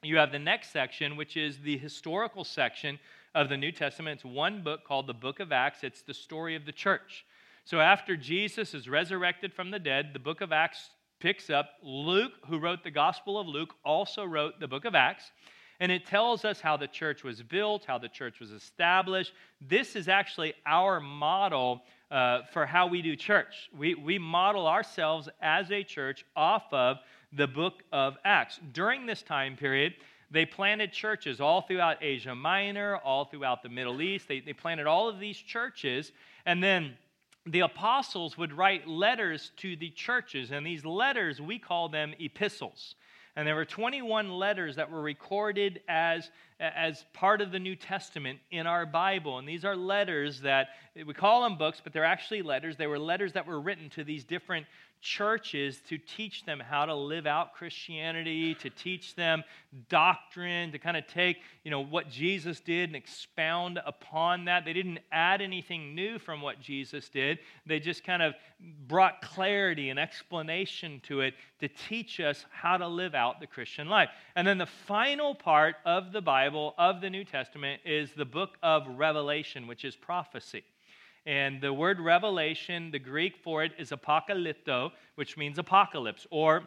[0.03, 2.99] you have the next section, which is the historical section
[3.35, 4.17] of the New Testament.
[4.17, 7.25] It's one book called the Book of Acts, it's the story of the church.
[7.65, 10.91] So after Jesus is resurrected from the dead, the book of Acts
[11.21, 11.71] picks up.
[11.83, 15.31] Luke, who wrote the Gospel of Luke, also wrote the book of Acts.
[15.79, 19.33] And it tells us how the church was built, how the church was established.
[19.61, 23.71] This is actually our model uh, for how we do church.
[23.77, 26.99] We, we model ourselves as a church off of
[27.33, 28.59] the book of Acts.
[28.73, 29.95] During this time period,
[30.31, 34.29] they planted churches all throughout Asia Minor, all throughout the Middle East.
[34.29, 36.13] They, they planted all of these churches.
[36.47, 36.97] And then
[37.47, 40.53] the apostles would write letters to the churches.
[40.53, 42.95] And these letters, we call them epistles.
[43.35, 48.39] And there were 21 letters that were recorded as as part of the New Testament
[48.51, 49.39] in our Bible.
[49.39, 52.77] And these are letters that we call them books, but they're actually letters.
[52.77, 54.67] They were letters that were written to these different
[55.01, 59.43] churches to teach them how to live out Christianity, to teach them
[59.89, 64.65] doctrine, to kind of take, you know, what Jesus did and expound upon that.
[64.65, 67.39] They didn't add anything new from what Jesus did.
[67.67, 68.35] They just kind of
[68.89, 73.89] brought clarity and explanation to it to teach us how to live out the Christian
[73.89, 74.11] life.
[74.37, 78.59] And then the final part of the Bible, of the New Testament, is the book
[78.63, 80.63] of Revelation, which is prophecy.
[81.27, 86.65] And the word revelation, the Greek for it is apokalypto, which means apocalypse or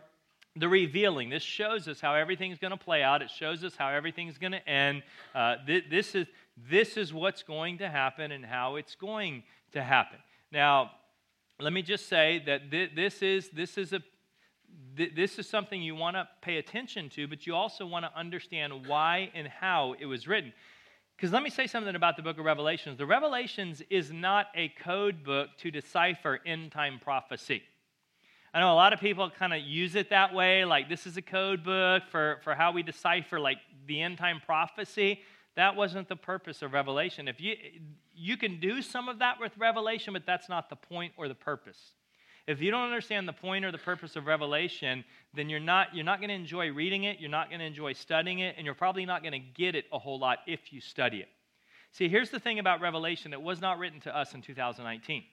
[0.56, 1.30] the revealing.
[1.30, 3.22] This shows us how everything's going to play out.
[3.22, 5.02] It shows us how everything's going to end.
[5.34, 6.28] Uh, th- this, is,
[6.70, 10.20] this is what's going to happen and how it's going to happen.
[10.52, 10.92] Now,
[11.60, 14.02] let me just say that th- this, is, this, is a,
[14.96, 18.12] th- this is something you want to pay attention to, but you also want to
[18.16, 20.54] understand why and how it was written.
[21.16, 22.98] Because let me say something about the book of Revelations.
[22.98, 27.64] The Revelations is not a code book to decipher end time prophecy.
[28.54, 31.18] I know a lot of people kind of use it that way, like this is
[31.18, 35.22] a code book for, for how we decipher like the end time prophecy.
[35.56, 37.28] That wasn't the purpose of Revelation.
[37.28, 37.56] If you
[38.16, 41.36] you can do some of that with Revelation, but that's not the point or the
[41.36, 41.94] purpose.
[42.46, 46.04] If you don't understand the point or the purpose of Revelation, then you're not, you're
[46.04, 48.76] not going to enjoy reading it, you're not going to enjoy studying it, and you're
[48.76, 51.30] probably not going to get it a whole lot if you study it.
[51.94, 55.24] See, here's the thing about Revelation that was not written to us in 2019.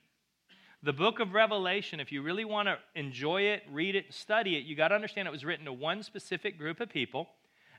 [0.83, 4.63] The book of Revelation, if you really want to enjoy it, read it, study it,
[4.63, 7.27] you got to understand it was written to one specific group of people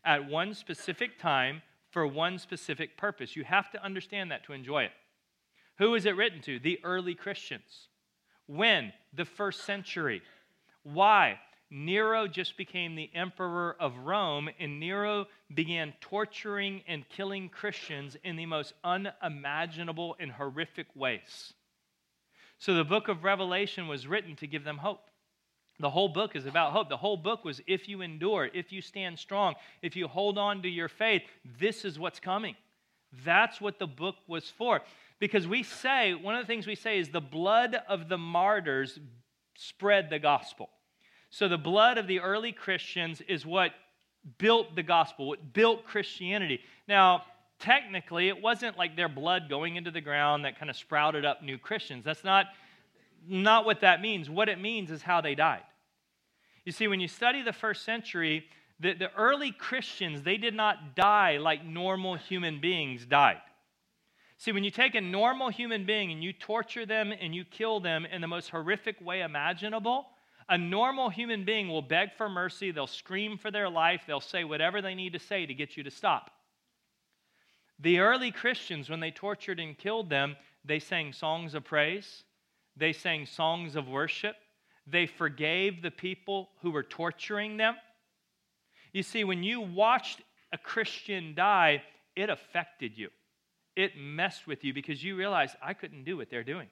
[0.04, 3.34] at one specific time for one specific purpose.
[3.34, 4.92] You have to understand that to enjoy it.
[5.78, 6.58] Who is it written to?
[6.58, 7.88] The early Christians.
[8.46, 8.92] When?
[9.14, 10.22] The first century.
[10.82, 11.38] Why?
[11.70, 18.36] Nero just became the emperor of Rome, and Nero began torturing and killing Christians in
[18.36, 21.54] the most unimaginable and horrific ways.
[22.58, 25.08] So the book of Revelation was written to give them hope.
[25.80, 26.90] The whole book is about hope.
[26.90, 30.62] The whole book was if you endure, if you stand strong, if you hold on
[30.62, 31.22] to your faith,
[31.58, 32.54] this is what's coming.
[33.24, 34.82] That's what the book was for.
[35.22, 38.98] Because we say, one of the things we say is the blood of the martyrs
[39.54, 40.68] spread the gospel.
[41.30, 43.70] So the blood of the early Christians is what
[44.38, 46.58] built the gospel, what built Christianity.
[46.88, 47.22] Now,
[47.60, 51.40] technically, it wasn't like their blood going into the ground that kind of sprouted up
[51.40, 52.04] new Christians.
[52.04, 52.46] That's not,
[53.24, 54.28] not what that means.
[54.28, 55.62] What it means is how they died.
[56.64, 58.46] You see, when you study the first century,
[58.80, 63.38] the, the early Christians, they did not die like normal human beings died.
[64.42, 67.78] See, when you take a normal human being and you torture them and you kill
[67.78, 70.06] them in the most horrific way imaginable,
[70.48, 74.42] a normal human being will beg for mercy, they'll scream for their life, they'll say
[74.42, 76.32] whatever they need to say to get you to stop.
[77.78, 82.24] The early Christians, when they tortured and killed them, they sang songs of praise,
[82.76, 84.34] they sang songs of worship,
[84.88, 87.76] they forgave the people who were torturing them.
[88.92, 90.20] You see, when you watched
[90.52, 91.84] a Christian die,
[92.16, 93.10] it affected you
[93.76, 96.68] it messed with you because you realize I couldn't do what they're doing.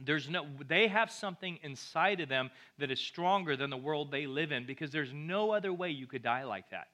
[0.00, 4.26] There's no, they have something inside of them that is stronger than the world they
[4.26, 6.88] live in because there's no other way you could die like that.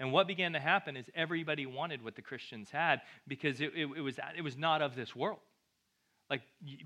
[0.00, 3.88] And what began to happen is everybody wanted what the Christians had because it, it,
[3.96, 5.40] it was, it was not of this world.
[6.30, 6.42] Like,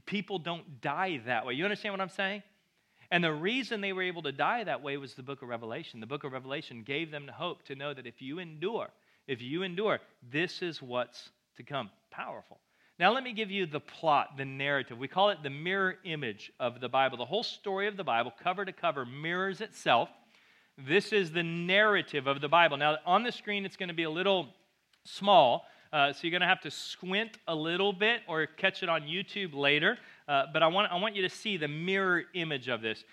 [0.07, 1.55] people don't die that way.
[1.55, 2.43] You understand what I'm saying?
[3.11, 6.01] And the reason they were able to die that way was the book of Revelation.
[6.01, 8.89] The book of Revelation gave them the hope to know that if you endure,
[9.27, 11.91] if you endure, this is what's to come.
[12.11, 12.61] Powerful.
[12.99, 14.99] Now, let me give you the plot, the narrative.
[14.99, 17.17] We call it the mirror image of the Bible.
[17.17, 20.09] The whole story of the Bible, cover to cover, mirrors itself.
[20.79, 22.77] This is the narrative of the Bible.
[22.77, 24.49] Now, on the screen, it's going to be a little
[25.05, 28.89] small, uh, so you're going to have to squint a little bit or catch it
[28.89, 29.99] on YouTube later.
[30.29, 33.05] Uh, but I want, I want you to see the mirror image of this.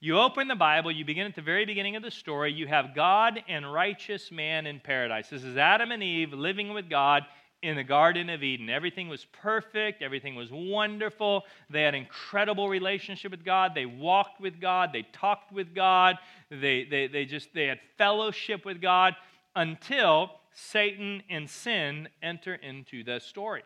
[0.00, 2.52] You open the Bible, you begin at the very beginning of the story.
[2.52, 5.28] You have God and righteous man in paradise.
[5.30, 7.24] This is Adam and Eve living with God
[7.62, 8.68] in the Garden of Eden.
[8.68, 11.44] Everything was perfect, everything was wonderful.
[11.70, 13.72] They had incredible relationship with God.
[13.74, 16.16] They walked with God, they talked with God,
[16.50, 19.14] they, they, they just they had fellowship with God
[19.54, 23.62] until Satan and sin enter into the story.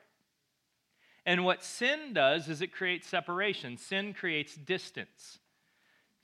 [1.24, 3.76] And what sin does is it creates separation.
[3.76, 5.40] Sin creates distance.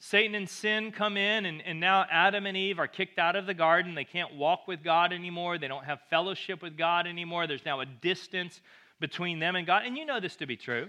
[0.04, 3.46] Satan and sin come in, and, and now Adam and Eve are kicked out of
[3.46, 3.94] the garden.
[3.94, 5.58] They can't walk with God anymore.
[5.58, 7.46] They don't have fellowship with God anymore.
[7.46, 8.60] There's now a distance
[8.98, 9.84] between them and God.
[9.86, 10.88] And you know this to be true.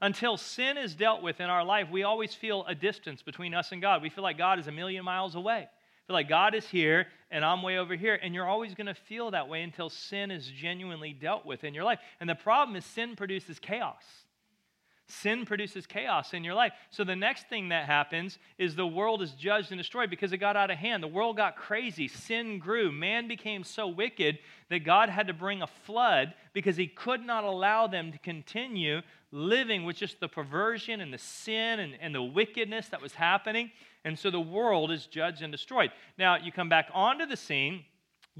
[0.00, 3.70] Until sin is dealt with in our life, we always feel a distance between us
[3.70, 4.02] and God.
[4.02, 5.68] We feel like God is a million miles away.
[5.68, 8.18] We feel like God is here and I'm way over here.
[8.20, 11.72] And you're always going to feel that way until sin is genuinely dealt with in
[11.72, 12.00] your life.
[12.18, 14.02] And the problem is, sin produces chaos.
[15.10, 16.72] Sin produces chaos in your life.
[16.90, 20.38] So the next thing that happens is the world is judged and destroyed because it
[20.38, 21.02] got out of hand.
[21.02, 22.06] The world got crazy.
[22.06, 22.92] Sin grew.
[22.92, 27.44] Man became so wicked that God had to bring a flood because he could not
[27.44, 29.00] allow them to continue
[29.32, 33.70] living with just the perversion and the sin and, and the wickedness that was happening.
[34.04, 35.90] And so the world is judged and destroyed.
[36.18, 37.84] Now, you come back onto the scene.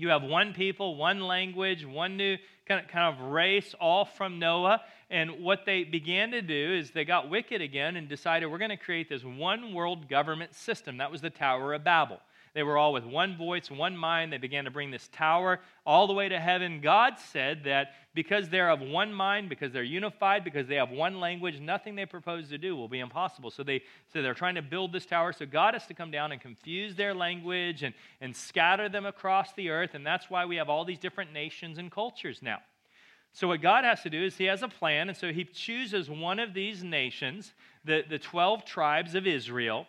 [0.01, 4.39] You have one people, one language, one new kind of, kind of race, all from
[4.39, 4.81] Noah.
[5.11, 8.71] And what they began to do is they got wicked again and decided we're going
[8.71, 10.97] to create this one world government system.
[10.97, 12.19] That was the Tower of Babel.
[12.53, 14.33] They were all with one voice, one mind.
[14.33, 16.81] They began to bring this tower all the way to heaven.
[16.81, 21.21] God said that because they're of one mind, because they're unified, because they have one
[21.21, 23.51] language, nothing they propose to do will be impossible.
[23.51, 23.83] So, they,
[24.13, 25.33] so they're trying to build this tower.
[25.33, 29.53] So God has to come down and confuse their language and, and scatter them across
[29.53, 29.95] the earth.
[29.95, 32.59] And that's why we have all these different nations and cultures now.
[33.33, 36.11] So, what God has to do is He has a plan, and so He chooses
[36.11, 39.87] one of these nations, the, the 12 tribes of Israel,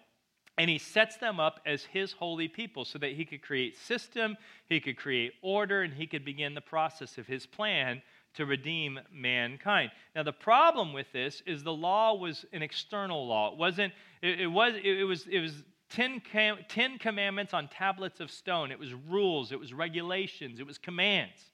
[0.57, 4.37] and he sets them up as his holy people so that he could create system,
[4.67, 8.01] he could create order, and he could begin the process of his plan
[8.33, 9.91] to redeem mankind.
[10.15, 13.51] Now the problem with this is the law was an external law.
[13.51, 16.21] It wasn't it, it was it, was it was ten,
[16.69, 18.71] ten commandments on tablets of stone.
[18.71, 21.51] It was rules, it was regulations, it was commands.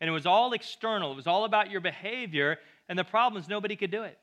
[0.00, 1.12] And it was all external.
[1.12, 4.18] It was all about your behavior, and the problem is nobody could do it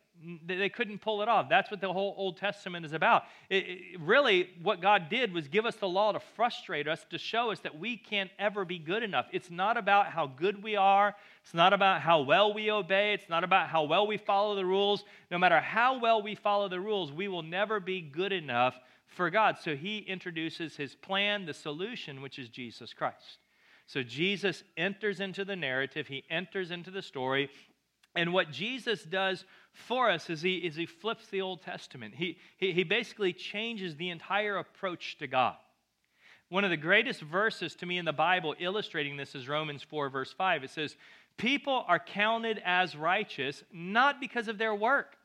[0.45, 1.47] they couldn't pull it off.
[1.49, 3.23] That's what the whole Old Testament is about.
[3.49, 7.17] It, it, really, what God did was give us the law to frustrate us, to
[7.17, 9.27] show us that we can't ever be good enough.
[9.31, 13.29] It's not about how good we are, it's not about how well we obey, it's
[13.29, 15.03] not about how well we follow the rules.
[15.31, 19.29] No matter how well we follow the rules, we will never be good enough for
[19.29, 19.57] God.
[19.61, 23.39] So He introduces His plan, the solution, which is Jesus Christ.
[23.85, 27.49] So Jesus enters into the narrative, He enters into the story.
[28.19, 32.13] And what Jesus does for us is he, is he flips the Old Testament.
[32.13, 35.55] He, he, he basically changes the entire approach to God.
[36.49, 40.09] One of the greatest verses to me in the Bible illustrating this is Romans 4,
[40.09, 40.65] verse 5.
[40.65, 40.97] It says,
[41.37, 45.15] People are counted as righteous not because of their work.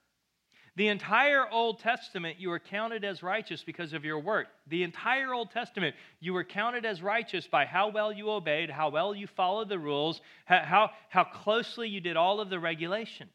[0.77, 4.49] The entire Old Testament, you were counted as righteous because of your work.
[4.67, 8.89] The entire Old Testament, you were counted as righteous by how well you obeyed, how
[8.89, 13.31] well you followed the rules, how, how closely you did all of the regulations.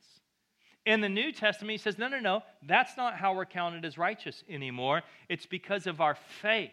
[0.85, 3.97] In the New Testament, he says, no, no, no, that's not how we're counted as
[3.97, 5.03] righteous anymore.
[5.29, 6.71] It's because of our faith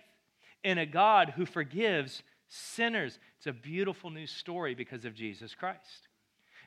[0.64, 3.21] in a God who forgives sinners.
[3.37, 6.09] It's a beautiful new story because of Jesus Christ.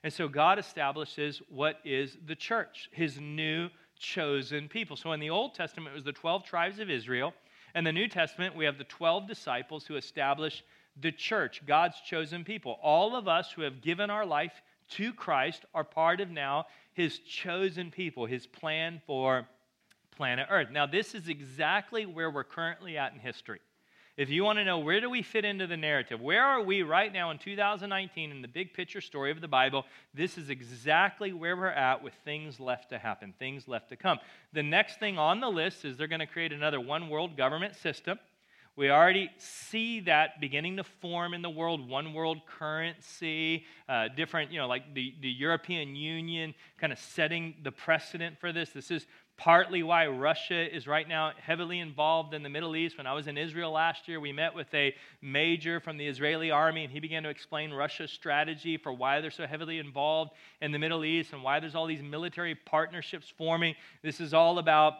[0.04, 3.70] And so God establishes what is the church, his new
[4.00, 4.96] chosen people.
[4.96, 7.34] So in the Old Testament, it was the 12 tribes of Israel.
[7.76, 10.64] In the New Testament, we have the 12 disciples who establish
[11.00, 12.80] the church, God's chosen people.
[12.82, 17.20] All of us who have given our life to Christ are part of now his
[17.20, 19.48] chosen people, his plan for
[20.16, 20.70] planet Earth.
[20.72, 23.60] Now, this is exactly where we're currently at in history.
[24.20, 26.82] If you want to know where do we fit into the narrative, where are we
[26.82, 31.32] right now in 2019 in the big picture story of the Bible, this is exactly
[31.32, 34.20] where we're at with things left to happen, things left to come.
[34.52, 37.78] The next thing on the list is they're going to create another one world government
[37.78, 38.20] system.
[38.76, 44.52] We already see that beginning to form in the world, one world currency, uh, different,
[44.52, 48.72] you know, like the, the European Union kind of setting the precedent for this.
[48.72, 49.08] This is
[49.40, 52.98] partly why Russia is right now heavily involved in the Middle East.
[52.98, 56.52] When I was in Israel last year, we met with a major from the Israeli
[56.52, 60.32] army, and he began to explain Russia's strategy for why they're so heavily involved
[60.62, 63.76] in the Middle East and why there's all these military partnerships forming.
[64.04, 64.96] This is all about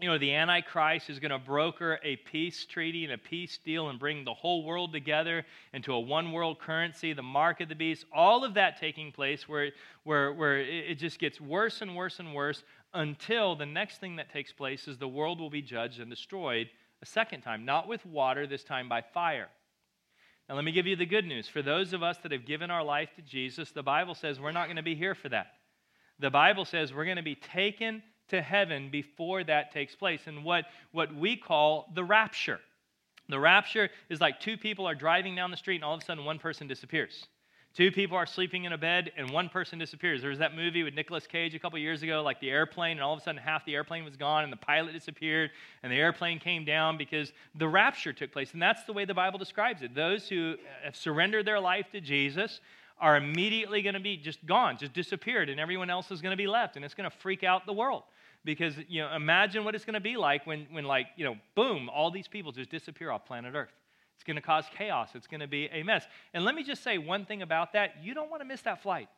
[0.00, 3.88] you know, the Antichrist is going to broker a peace treaty and a peace deal
[3.88, 7.74] and bring the whole world together into a one world currency, the mark of the
[7.74, 9.72] beast, all of that taking place where,
[10.04, 12.62] where, where it just gets worse and worse and worse
[12.94, 16.68] until the next thing that takes place is the world will be judged and destroyed
[17.02, 19.48] a second time, not with water, this time by fire.
[20.48, 21.46] Now, let me give you the good news.
[21.46, 24.52] For those of us that have given our life to Jesus, the Bible says we're
[24.52, 25.48] not going to be here for that.
[26.18, 30.44] The Bible says we're going to be taken to heaven before that takes place, and
[30.44, 32.60] what, what we call the rapture.
[33.28, 36.04] The rapture is like two people are driving down the street, and all of a
[36.04, 37.26] sudden one person disappears.
[37.78, 40.20] Two people are sleeping in a bed, and one person disappears.
[40.20, 43.02] There was that movie with Nicolas Cage a couple years ago, like the airplane, and
[43.02, 45.52] all of a sudden half the airplane was gone, and the pilot disappeared,
[45.84, 48.52] and the airplane came down because the rapture took place.
[48.52, 49.94] And that's the way the Bible describes it.
[49.94, 52.58] Those who have surrendered their life to Jesus
[53.00, 56.36] are immediately going to be just gone, just disappeared, and everyone else is going to
[56.36, 58.02] be left, and it's going to freak out the world
[58.44, 61.36] because you know imagine what it's going to be like when when like you know
[61.54, 63.77] boom all these people just disappear off planet earth
[64.18, 65.10] It's going to cause chaos.
[65.14, 66.04] It's going to be a mess.
[66.34, 68.82] And let me just say one thing about that you don't want to miss that
[68.82, 69.08] flight.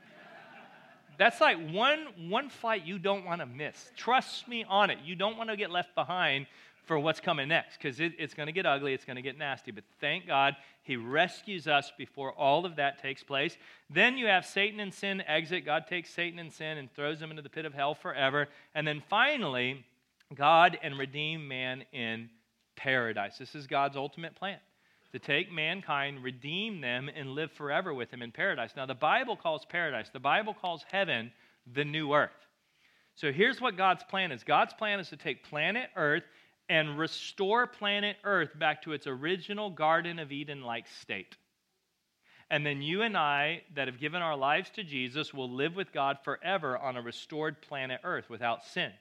[1.18, 3.92] That's like one, one flight you don't want to miss.
[3.96, 4.98] Trust me on it.
[5.04, 6.48] You don't want to get left behind
[6.84, 9.38] for what's coming next because it, it's going to get ugly, it's going to get
[9.38, 9.70] nasty.
[9.70, 13.56] But thank God he rescues us before all of that takes place.
[13.88, 15.64] Then you have Satan and sin exit.
[15.64, 18.48] God takes Satan and sin and throws them into the pit of hell forever.
[18.74, 19.84] And then finally,
[20.34, 22.30] God and redeem man in
[22.76, 23.38] paradise.
[23.38, 24.58] This is God's ultimate plan
[25.12, 28.72] to take mankind, redeem them, and live forever with him in paradise.
[28.76, 31.30] Now, the Bible calls paradise, the Bible calls heaven
[31.72, 32.30] the new earth.
[33.14, 36.24] So here's what God's plan is God's plan is to take planet Earth
[36.68, 41.36] and restore planet Earth back to its original Garden of Eden like state.
[42.50, 45.92] And then you and I, that have given our lives to Jesus, will live with
[45.92, 48.92] God forever on a restored planet Earth without sin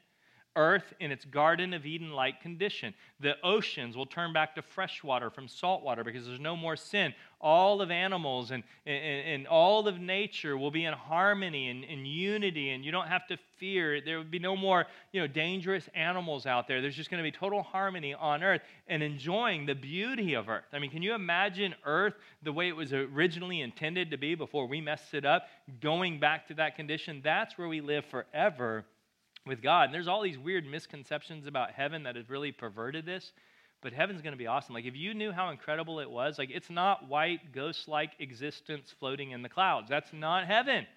[0.55, 2.93] earth in its Garden of Eden like condition.
[3.19, 6.75] The oceans will turn back to fresh water from salt water because there's no more
[6.75, 7.13] sin.
[7.41, 12.07] All of animals and, and, and all of nature will be in harmony and, and
[12.07, 13.99] unity, and you don't have to fear.
[13.99, 16.81] There would be no more you know, dangerous animals out there.
[16.81, 20.65] There's just going to be total harmony on earth and enjoying the beauty of earth.
[20.71, 24.67] I mean, can you imagine earth the way it was originally intended to be before
[24.67, 25.47] we messed it up,
[25.81, 27.21] going back to that condition?
[27.23, 28.85] That's where we live forever
[29.45, 29.85] with God.
[29.85, 33.31] And there's all these weird misconceptions about heaven that have really perverted this.
[33.81, 34.73] But heaven's going to be awesome.
[34.73, 38.95] Like, if you knew how incredible it was, like, it's not white, ghost like existence
[38.97, 39.89] floating in the clouds.
[39.89, 40.87] That's not heaven.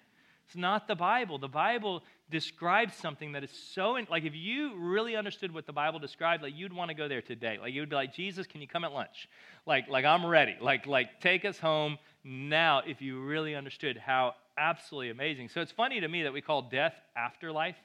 [0.45, 1.37] It's not the Bible.
[1.37, 5.73] The Bible describes something that is so, in, like, if you really understood what the
[5.73, 7.57] Bible described, like, you'd want to go there today.
[7.59, 9.27] Like, you'd be like, Jesus, can you come at lunch?
[9.65, 10.55] Like, like I'm ready.
[10.61, 15.49] Like, like, take us home now if you really understood how absolutely amazing.
[15.49, 17.75] So it's funny to me that we call death afterlife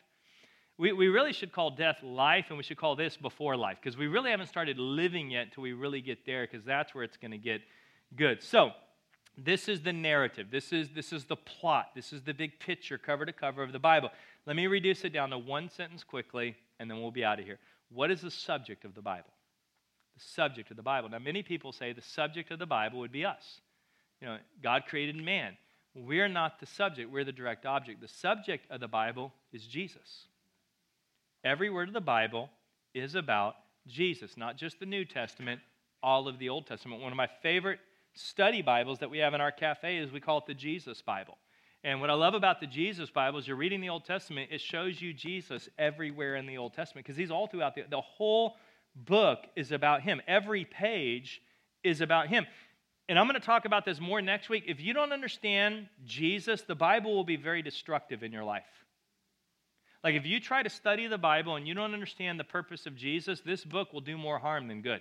[0.79, 3.97] we, we really should call death life, and we should call this before life, because
[3.97, 7.17] we really haven't started living yet until we really get there, because that's where it's
[7.17, 7.61] going to get
[8.17, 8.43] good.
[8.43, 8.71] So,
[9.37, 10.49] this is the narrative.
[10.51, 11.91] This is, this is the plot.
[11.95, 14.11] This is the big picture, cover to cover of the Bible.
[14.47, 17.47] Let me reduce it down to one sentence quickly, and then we'll be out of
[17.47, 17.59] here.
[17.91, 19.31] What is the subject of the Bible?
[20.17, 21.09] The subject of the Bible.
[21.09, 23.61] Now, many people say the subject of the Bible would be us.
[24.21, 25.57] You know, God created man.
[25.95, 28.01] We're not the subject, we're the direct object.
[28.01, 30.27] The subject of the Bible is Jesus.
[31.45, 32.51] Every word of the Bible
[32.95, 33.57] is about
[33.89, 35.61] Jesus, not just the New Testament,
[36.01, 37.03] all of the Old Testament.
[37.03, 37.81] One of my favorite
[38.15, 41.37] study Bibles that we have in our cafe is we call it the Jesus Bible.
[41.83, 44.61] And what I love about the Jesus Bible is you're reading the Old Testament, it
[44.61, 48.55] shows you Jesus everywhere in the Old Testament because he's all throughout the, the whole
[48.95, 50.21] book is about him.
[50.29, 51.43] Every page
[51.83, 52.47] is about him.
[53.09, 54.65] And I'm going to talk about this more next week.
[54.69, 58.63] If you don't understand Jesus, the Bible will be very destructive in your life.
[60.05, 62.97] Like, if you try to study the Bible and you don't understand the purpose of
[62.97, 65.01] Jesus, this book will do more harm than good.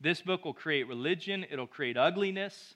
[0.00, 2.74] This book will create religion, it'll create ugliness.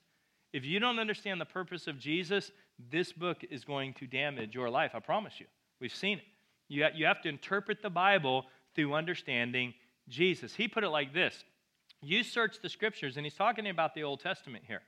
[0.52, 2.50] If you don't understand the purpose of Jesus,
[2.90, 4.92] this book is going to damage your life.
[4.94, 5.46] I promise you.
[5.80, 6.24] We've seen it.
[6.68, 9.74] You you have to interpret the Bible through understanding
[10.08, 10.54] Jesus.
[10.54, 11.44] He put it like this
[12.00, 14.82] You search the scriptures, and he's talking about the Old Testament here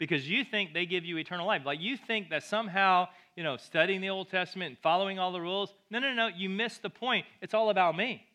[0.00, 1.62] because you think they give you eternal life.
[1.66, 5.42] Like you think that somehow, you know, studying the Old Testament and following all the
[5.42, 7.26] rules, no, no, no, you miss the point.
[7.42, 8.26] It's all about me.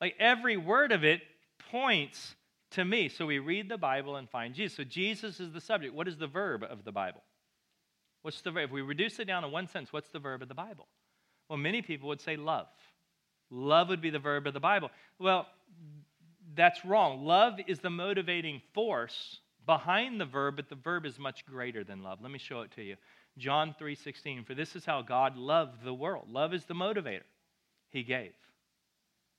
[0.00, 1.22] Like every word of it
[1.70, 2.34] points
[2.72, 3.08] to me.
[3.08, 4.76] So we read the Bible and find Jesus.
[4.76, 5.94] So Jesus is the subject.
[5.94, 7.22] What is the verb of the Bible?
[8.22, 8.64] What's the verb?
[8.64, 10.88] If we reduce it down to one sentence, what's the verb of the Bible?
[11.48, 12.66] Well, many people would say love.
[13.48, 14.90] Love would be the verb of the Bible.
[15.20, 15.46] Well,
[16.56, 17.24] that's wrong.
[17.24, 22.02] Love is the motivating force behind the verb, but the verb is much greater than
[22.02, 22.20] love.
[22.20, 22.96] Let me show it to you.
[23.38, 26.30] John 3:16 For this is how God loved the world.
[26.30, 27.24] Love is the motivator.
[27.88, 28.32] He gave.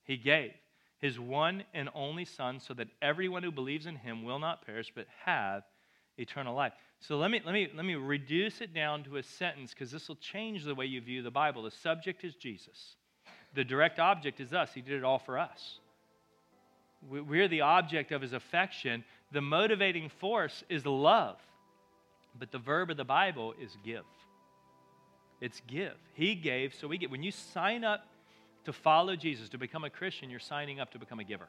[0.03, 0.53] He gave
[1.03, 4.91] his one and only son so that everyone who believes in him will not perish
[4.95, 5.63] but have
[6.17, 6.73] eternal life.
[6.99, 10.07] So let me let me let me reduce it down to a sentence cuz this
[10.07, 11.63] will change the way you view the Bible.
[11.63, 12.95] The subject is Jesus.
[13.53, 14.73] The direct object is us.
[14.73, 15.79] He did it all for us.
[17.01, 19.03] We're the object of his affection.
[19.33, 21.37] The motivating force is love.
[22.37, 24.05] But the verb of the Bible is give.
[25.41, 25.95] It's give.
[26.13, 27.11] He gave, so we get.
[27.11, 28.07] When you sign up
[28.65, 31.47] to follow Jesus, to become a Christian, you're signing up to become a giver.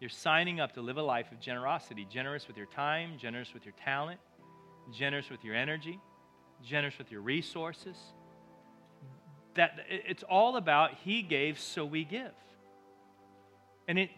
[0.00, 3.64] You're signing up to live a life of generosity, generous with your time, generous with
[3.64, 4.18] your talent,
[4.92, 6.00] generous with your energy,
[6.62, 7.96] generous with your resources.
[9.54, 12.32] That it's all about he gave, so we give.
[13.86, 14.10] And it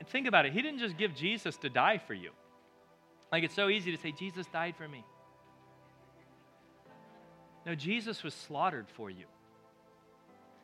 [0.00, 0.52] and think about it.
[0.52, 2.30] He didn't just give Jesus to die for you.
[3.32, 5.04] Like it's so easy to say, Jesus died for me.
[7.64, 9.26] No, Jesus was slaughtered for you.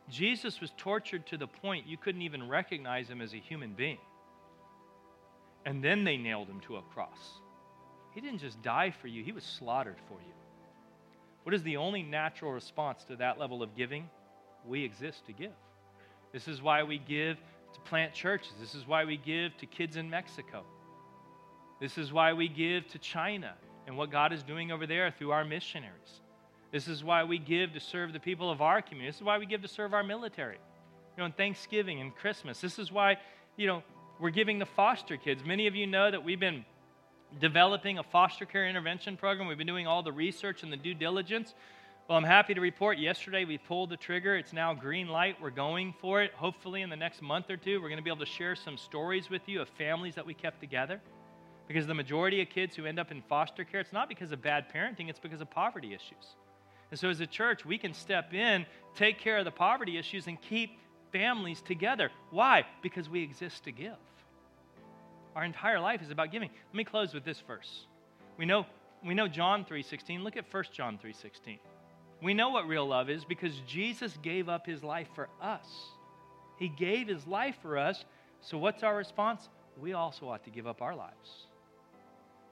[0.09, 3.99] Jesus was tortured to the point you couldn't even recognize him as a human being.
[5.65, 7.19] and then they nailed him to a cross.
[8.15, 10.35] He didn't just die for you, he was slaughtered for you.
[11.45, 14.09] What is the only natural response to that level of giving?
[14.67, 15.53] We exist to give.
[16.33, 17.39] This is why we give
[17.75, 18.53] to plant churches.
[18.61, 20.65] This is why we give to kids in Mexico.
[21.81, 23.55] This is why we give to China
[23.87, 26.21] and what God is doing over there through our missionaries.
[26.71, 29.11] This is why we give to serve the people of our community.
[29.11, 30.59] This is why we give to serve our military.
[31.17, 32.61] You know, on Thanksgiving and Christmas.
[32.61, 33.19] This is why,
[33.57, 33.83] you know,
[34.19, 35.45] we're giving to foster kids.
[35.45, 36.65] Many of you know that we've been
[37.41, 39.49] developing a foster care intervention program.
[39.49, 41.55] We've been doing all the research and the due diligence.
[42.13, 44.37] Well, I'm happy to report yesterday we pulled the trigger.
[44.37, 45.41] It's now green light.
[45.41, 46.31] We're going for it.
[46.35, 48.77] Hopefully, in the next month or two, we're going to be able to share some
[48.77, 51.01] stories with you of families that we kept together.
[51.69, 54.43] Because the majority of kids who end up in foster care, it's not because of
[54.43, 56.37] bad parenting, it's because of poverty issues.
[56.91, 60.27] And so, as a church, we can step in, take care of the poverty issues,
[60.27, 60.79] and keep
[61.13, 62.11] families together.
[62.29, 62.67] Why?
[62.83, 63.97] Because we exist to give.
[65.35, 66.51] Our entire life is about giving.
[66.73, 67.87] Let me close with this verse.
[68.37, 68.67] We know,
[69.03, 70.23] we know John 3.16.
[70.23, 71.59] Look at 1 John 3.16.
[72.23, 75.67] We know what real love is because Jesus gave up his life for us.
[76.57, 78.05] He gave his life for us.
[78.41, 79.49] So what's our response?
[79.81, 81.47] We also ought to give up our lives.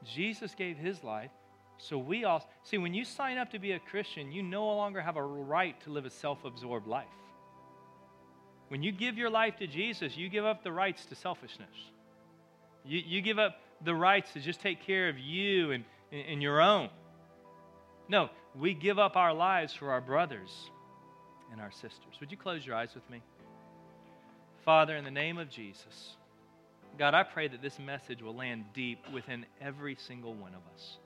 [0.05, 1.31] Jesus gave his life.
[1.79, 5.01] So we all see when you sign up to be a Christian, you no longer
[5.01, 7.07] have a right to live a self-absorbed life.
[8.69, 11.69] When you give your life to Jesus, you give up the rights to selfishness.
[12.85, 16.61] You, you give up the rights to just take care of you and, and your
[16.61, 16.89] own.
[18.09, 20.51] No, we give up our lives for our brothers
[21.53, 22.15] and our sisters.
[22.21, 23.23] Would you close your eyes with me?
[24.65, 26.17] Father, in the name of Jesus,
[26.99, 30.99] God, I pray that this message will land deep within every single one of us.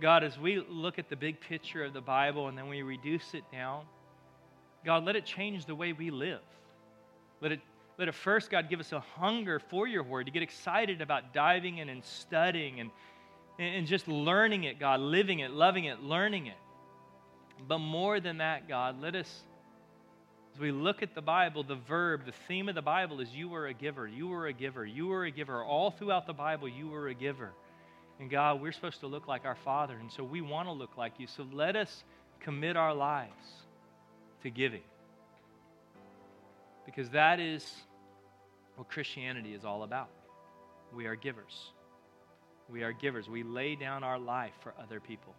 [0.00, 3.34] God, as we look at the big picture of the Bible and then we reduce
[3.34, 3.84] it down,
[4.84, 6.40] God, let it change the way we live.
[7.40, 7.60] Let it
[7.98, 11.34] let it first, God, give us a hunger for your word to get excited about
[11.34, 12.90] diving in and studying and,
[13.58, 16.56] and just learning it, God, living it, loving it, learning it.
[17.66, 19.42] But more than that, God, let us,
[20.54, 23.48] as we look at the Bible, the verb, the theme of the Bible is you
[23.48, 25.64] were a giver, you were a giver, you were a giver.
[25.64, 27.50] All throughout the Bible, you were a giver.
[28.20, 30.96] And God, we're supposed to look like our Father, and so we want to look
[30.96, 31.26] like you.
[31.26, 32.04] So let us
[32.40, 33.32] commit our lives
[34.42, 34.82] to giving.
[36.86, 37.68] Because that is
[38.76, 40.10] what Christianity is all about.
[40.94, 41.72] We are givers.
[42.70, 43.28] We are givers.
[43.28, 45.34] We lay down our life for other people.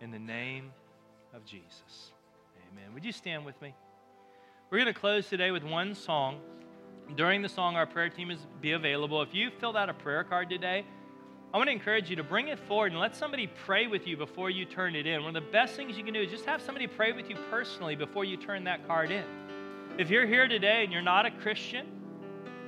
[0.00, 0.72] In the name
[1.34, 2.12] of Jesus.
[2.70, 2.94] Amen.
[2.94, 3.74] Would you stand with me?
[4.70, 6.40] We're going to close today with one song.
[7.14, 9.22] During the song, our prayer team is be available.
[9.22, 10.84] If you filled out a prayer card today,
[11.54, 14.16] I want to encourage you to bring it forward and let somebody pray with you
[14.16, 15.22] before you turn it in.
[15.22, 17.36] One of the best things you can do is just have somebody pray with you
[17.50, 19.24] personally before you turn that card in.
[19.98, 21.86] If you're here today and you're not a Christian,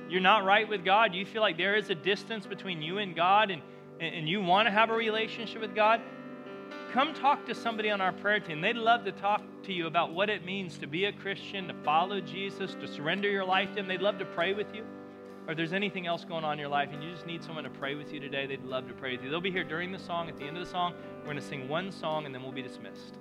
[0.09, 3.15] you're not right with God, you feel like there is a distance between you and
[3.15, 3.61] God, and,
[3.99, 6.01] and you want to have a relationship with God,
[6.91, 8.61] come talk to somebody on our prayer team.
[8.61, 11.73] They'd love to talk to you about what it means to be a Christian, to
[11.85, 13.87] follow Jesus, to surrender your life to Him.
[13.87, 14.83] They'd love to pray with you.
[15.47, 17.63] Or if there's anything else going on in your life and you just need someone
[17.63, 19.29] to pray with you today, they'd love to pray with you.
[19.29, 20.29] They'll be here during the song.
[20.29, 22.51] At the end of the song, we're going to sing one song and then we'll
[22.51, 23.17] be dismissed.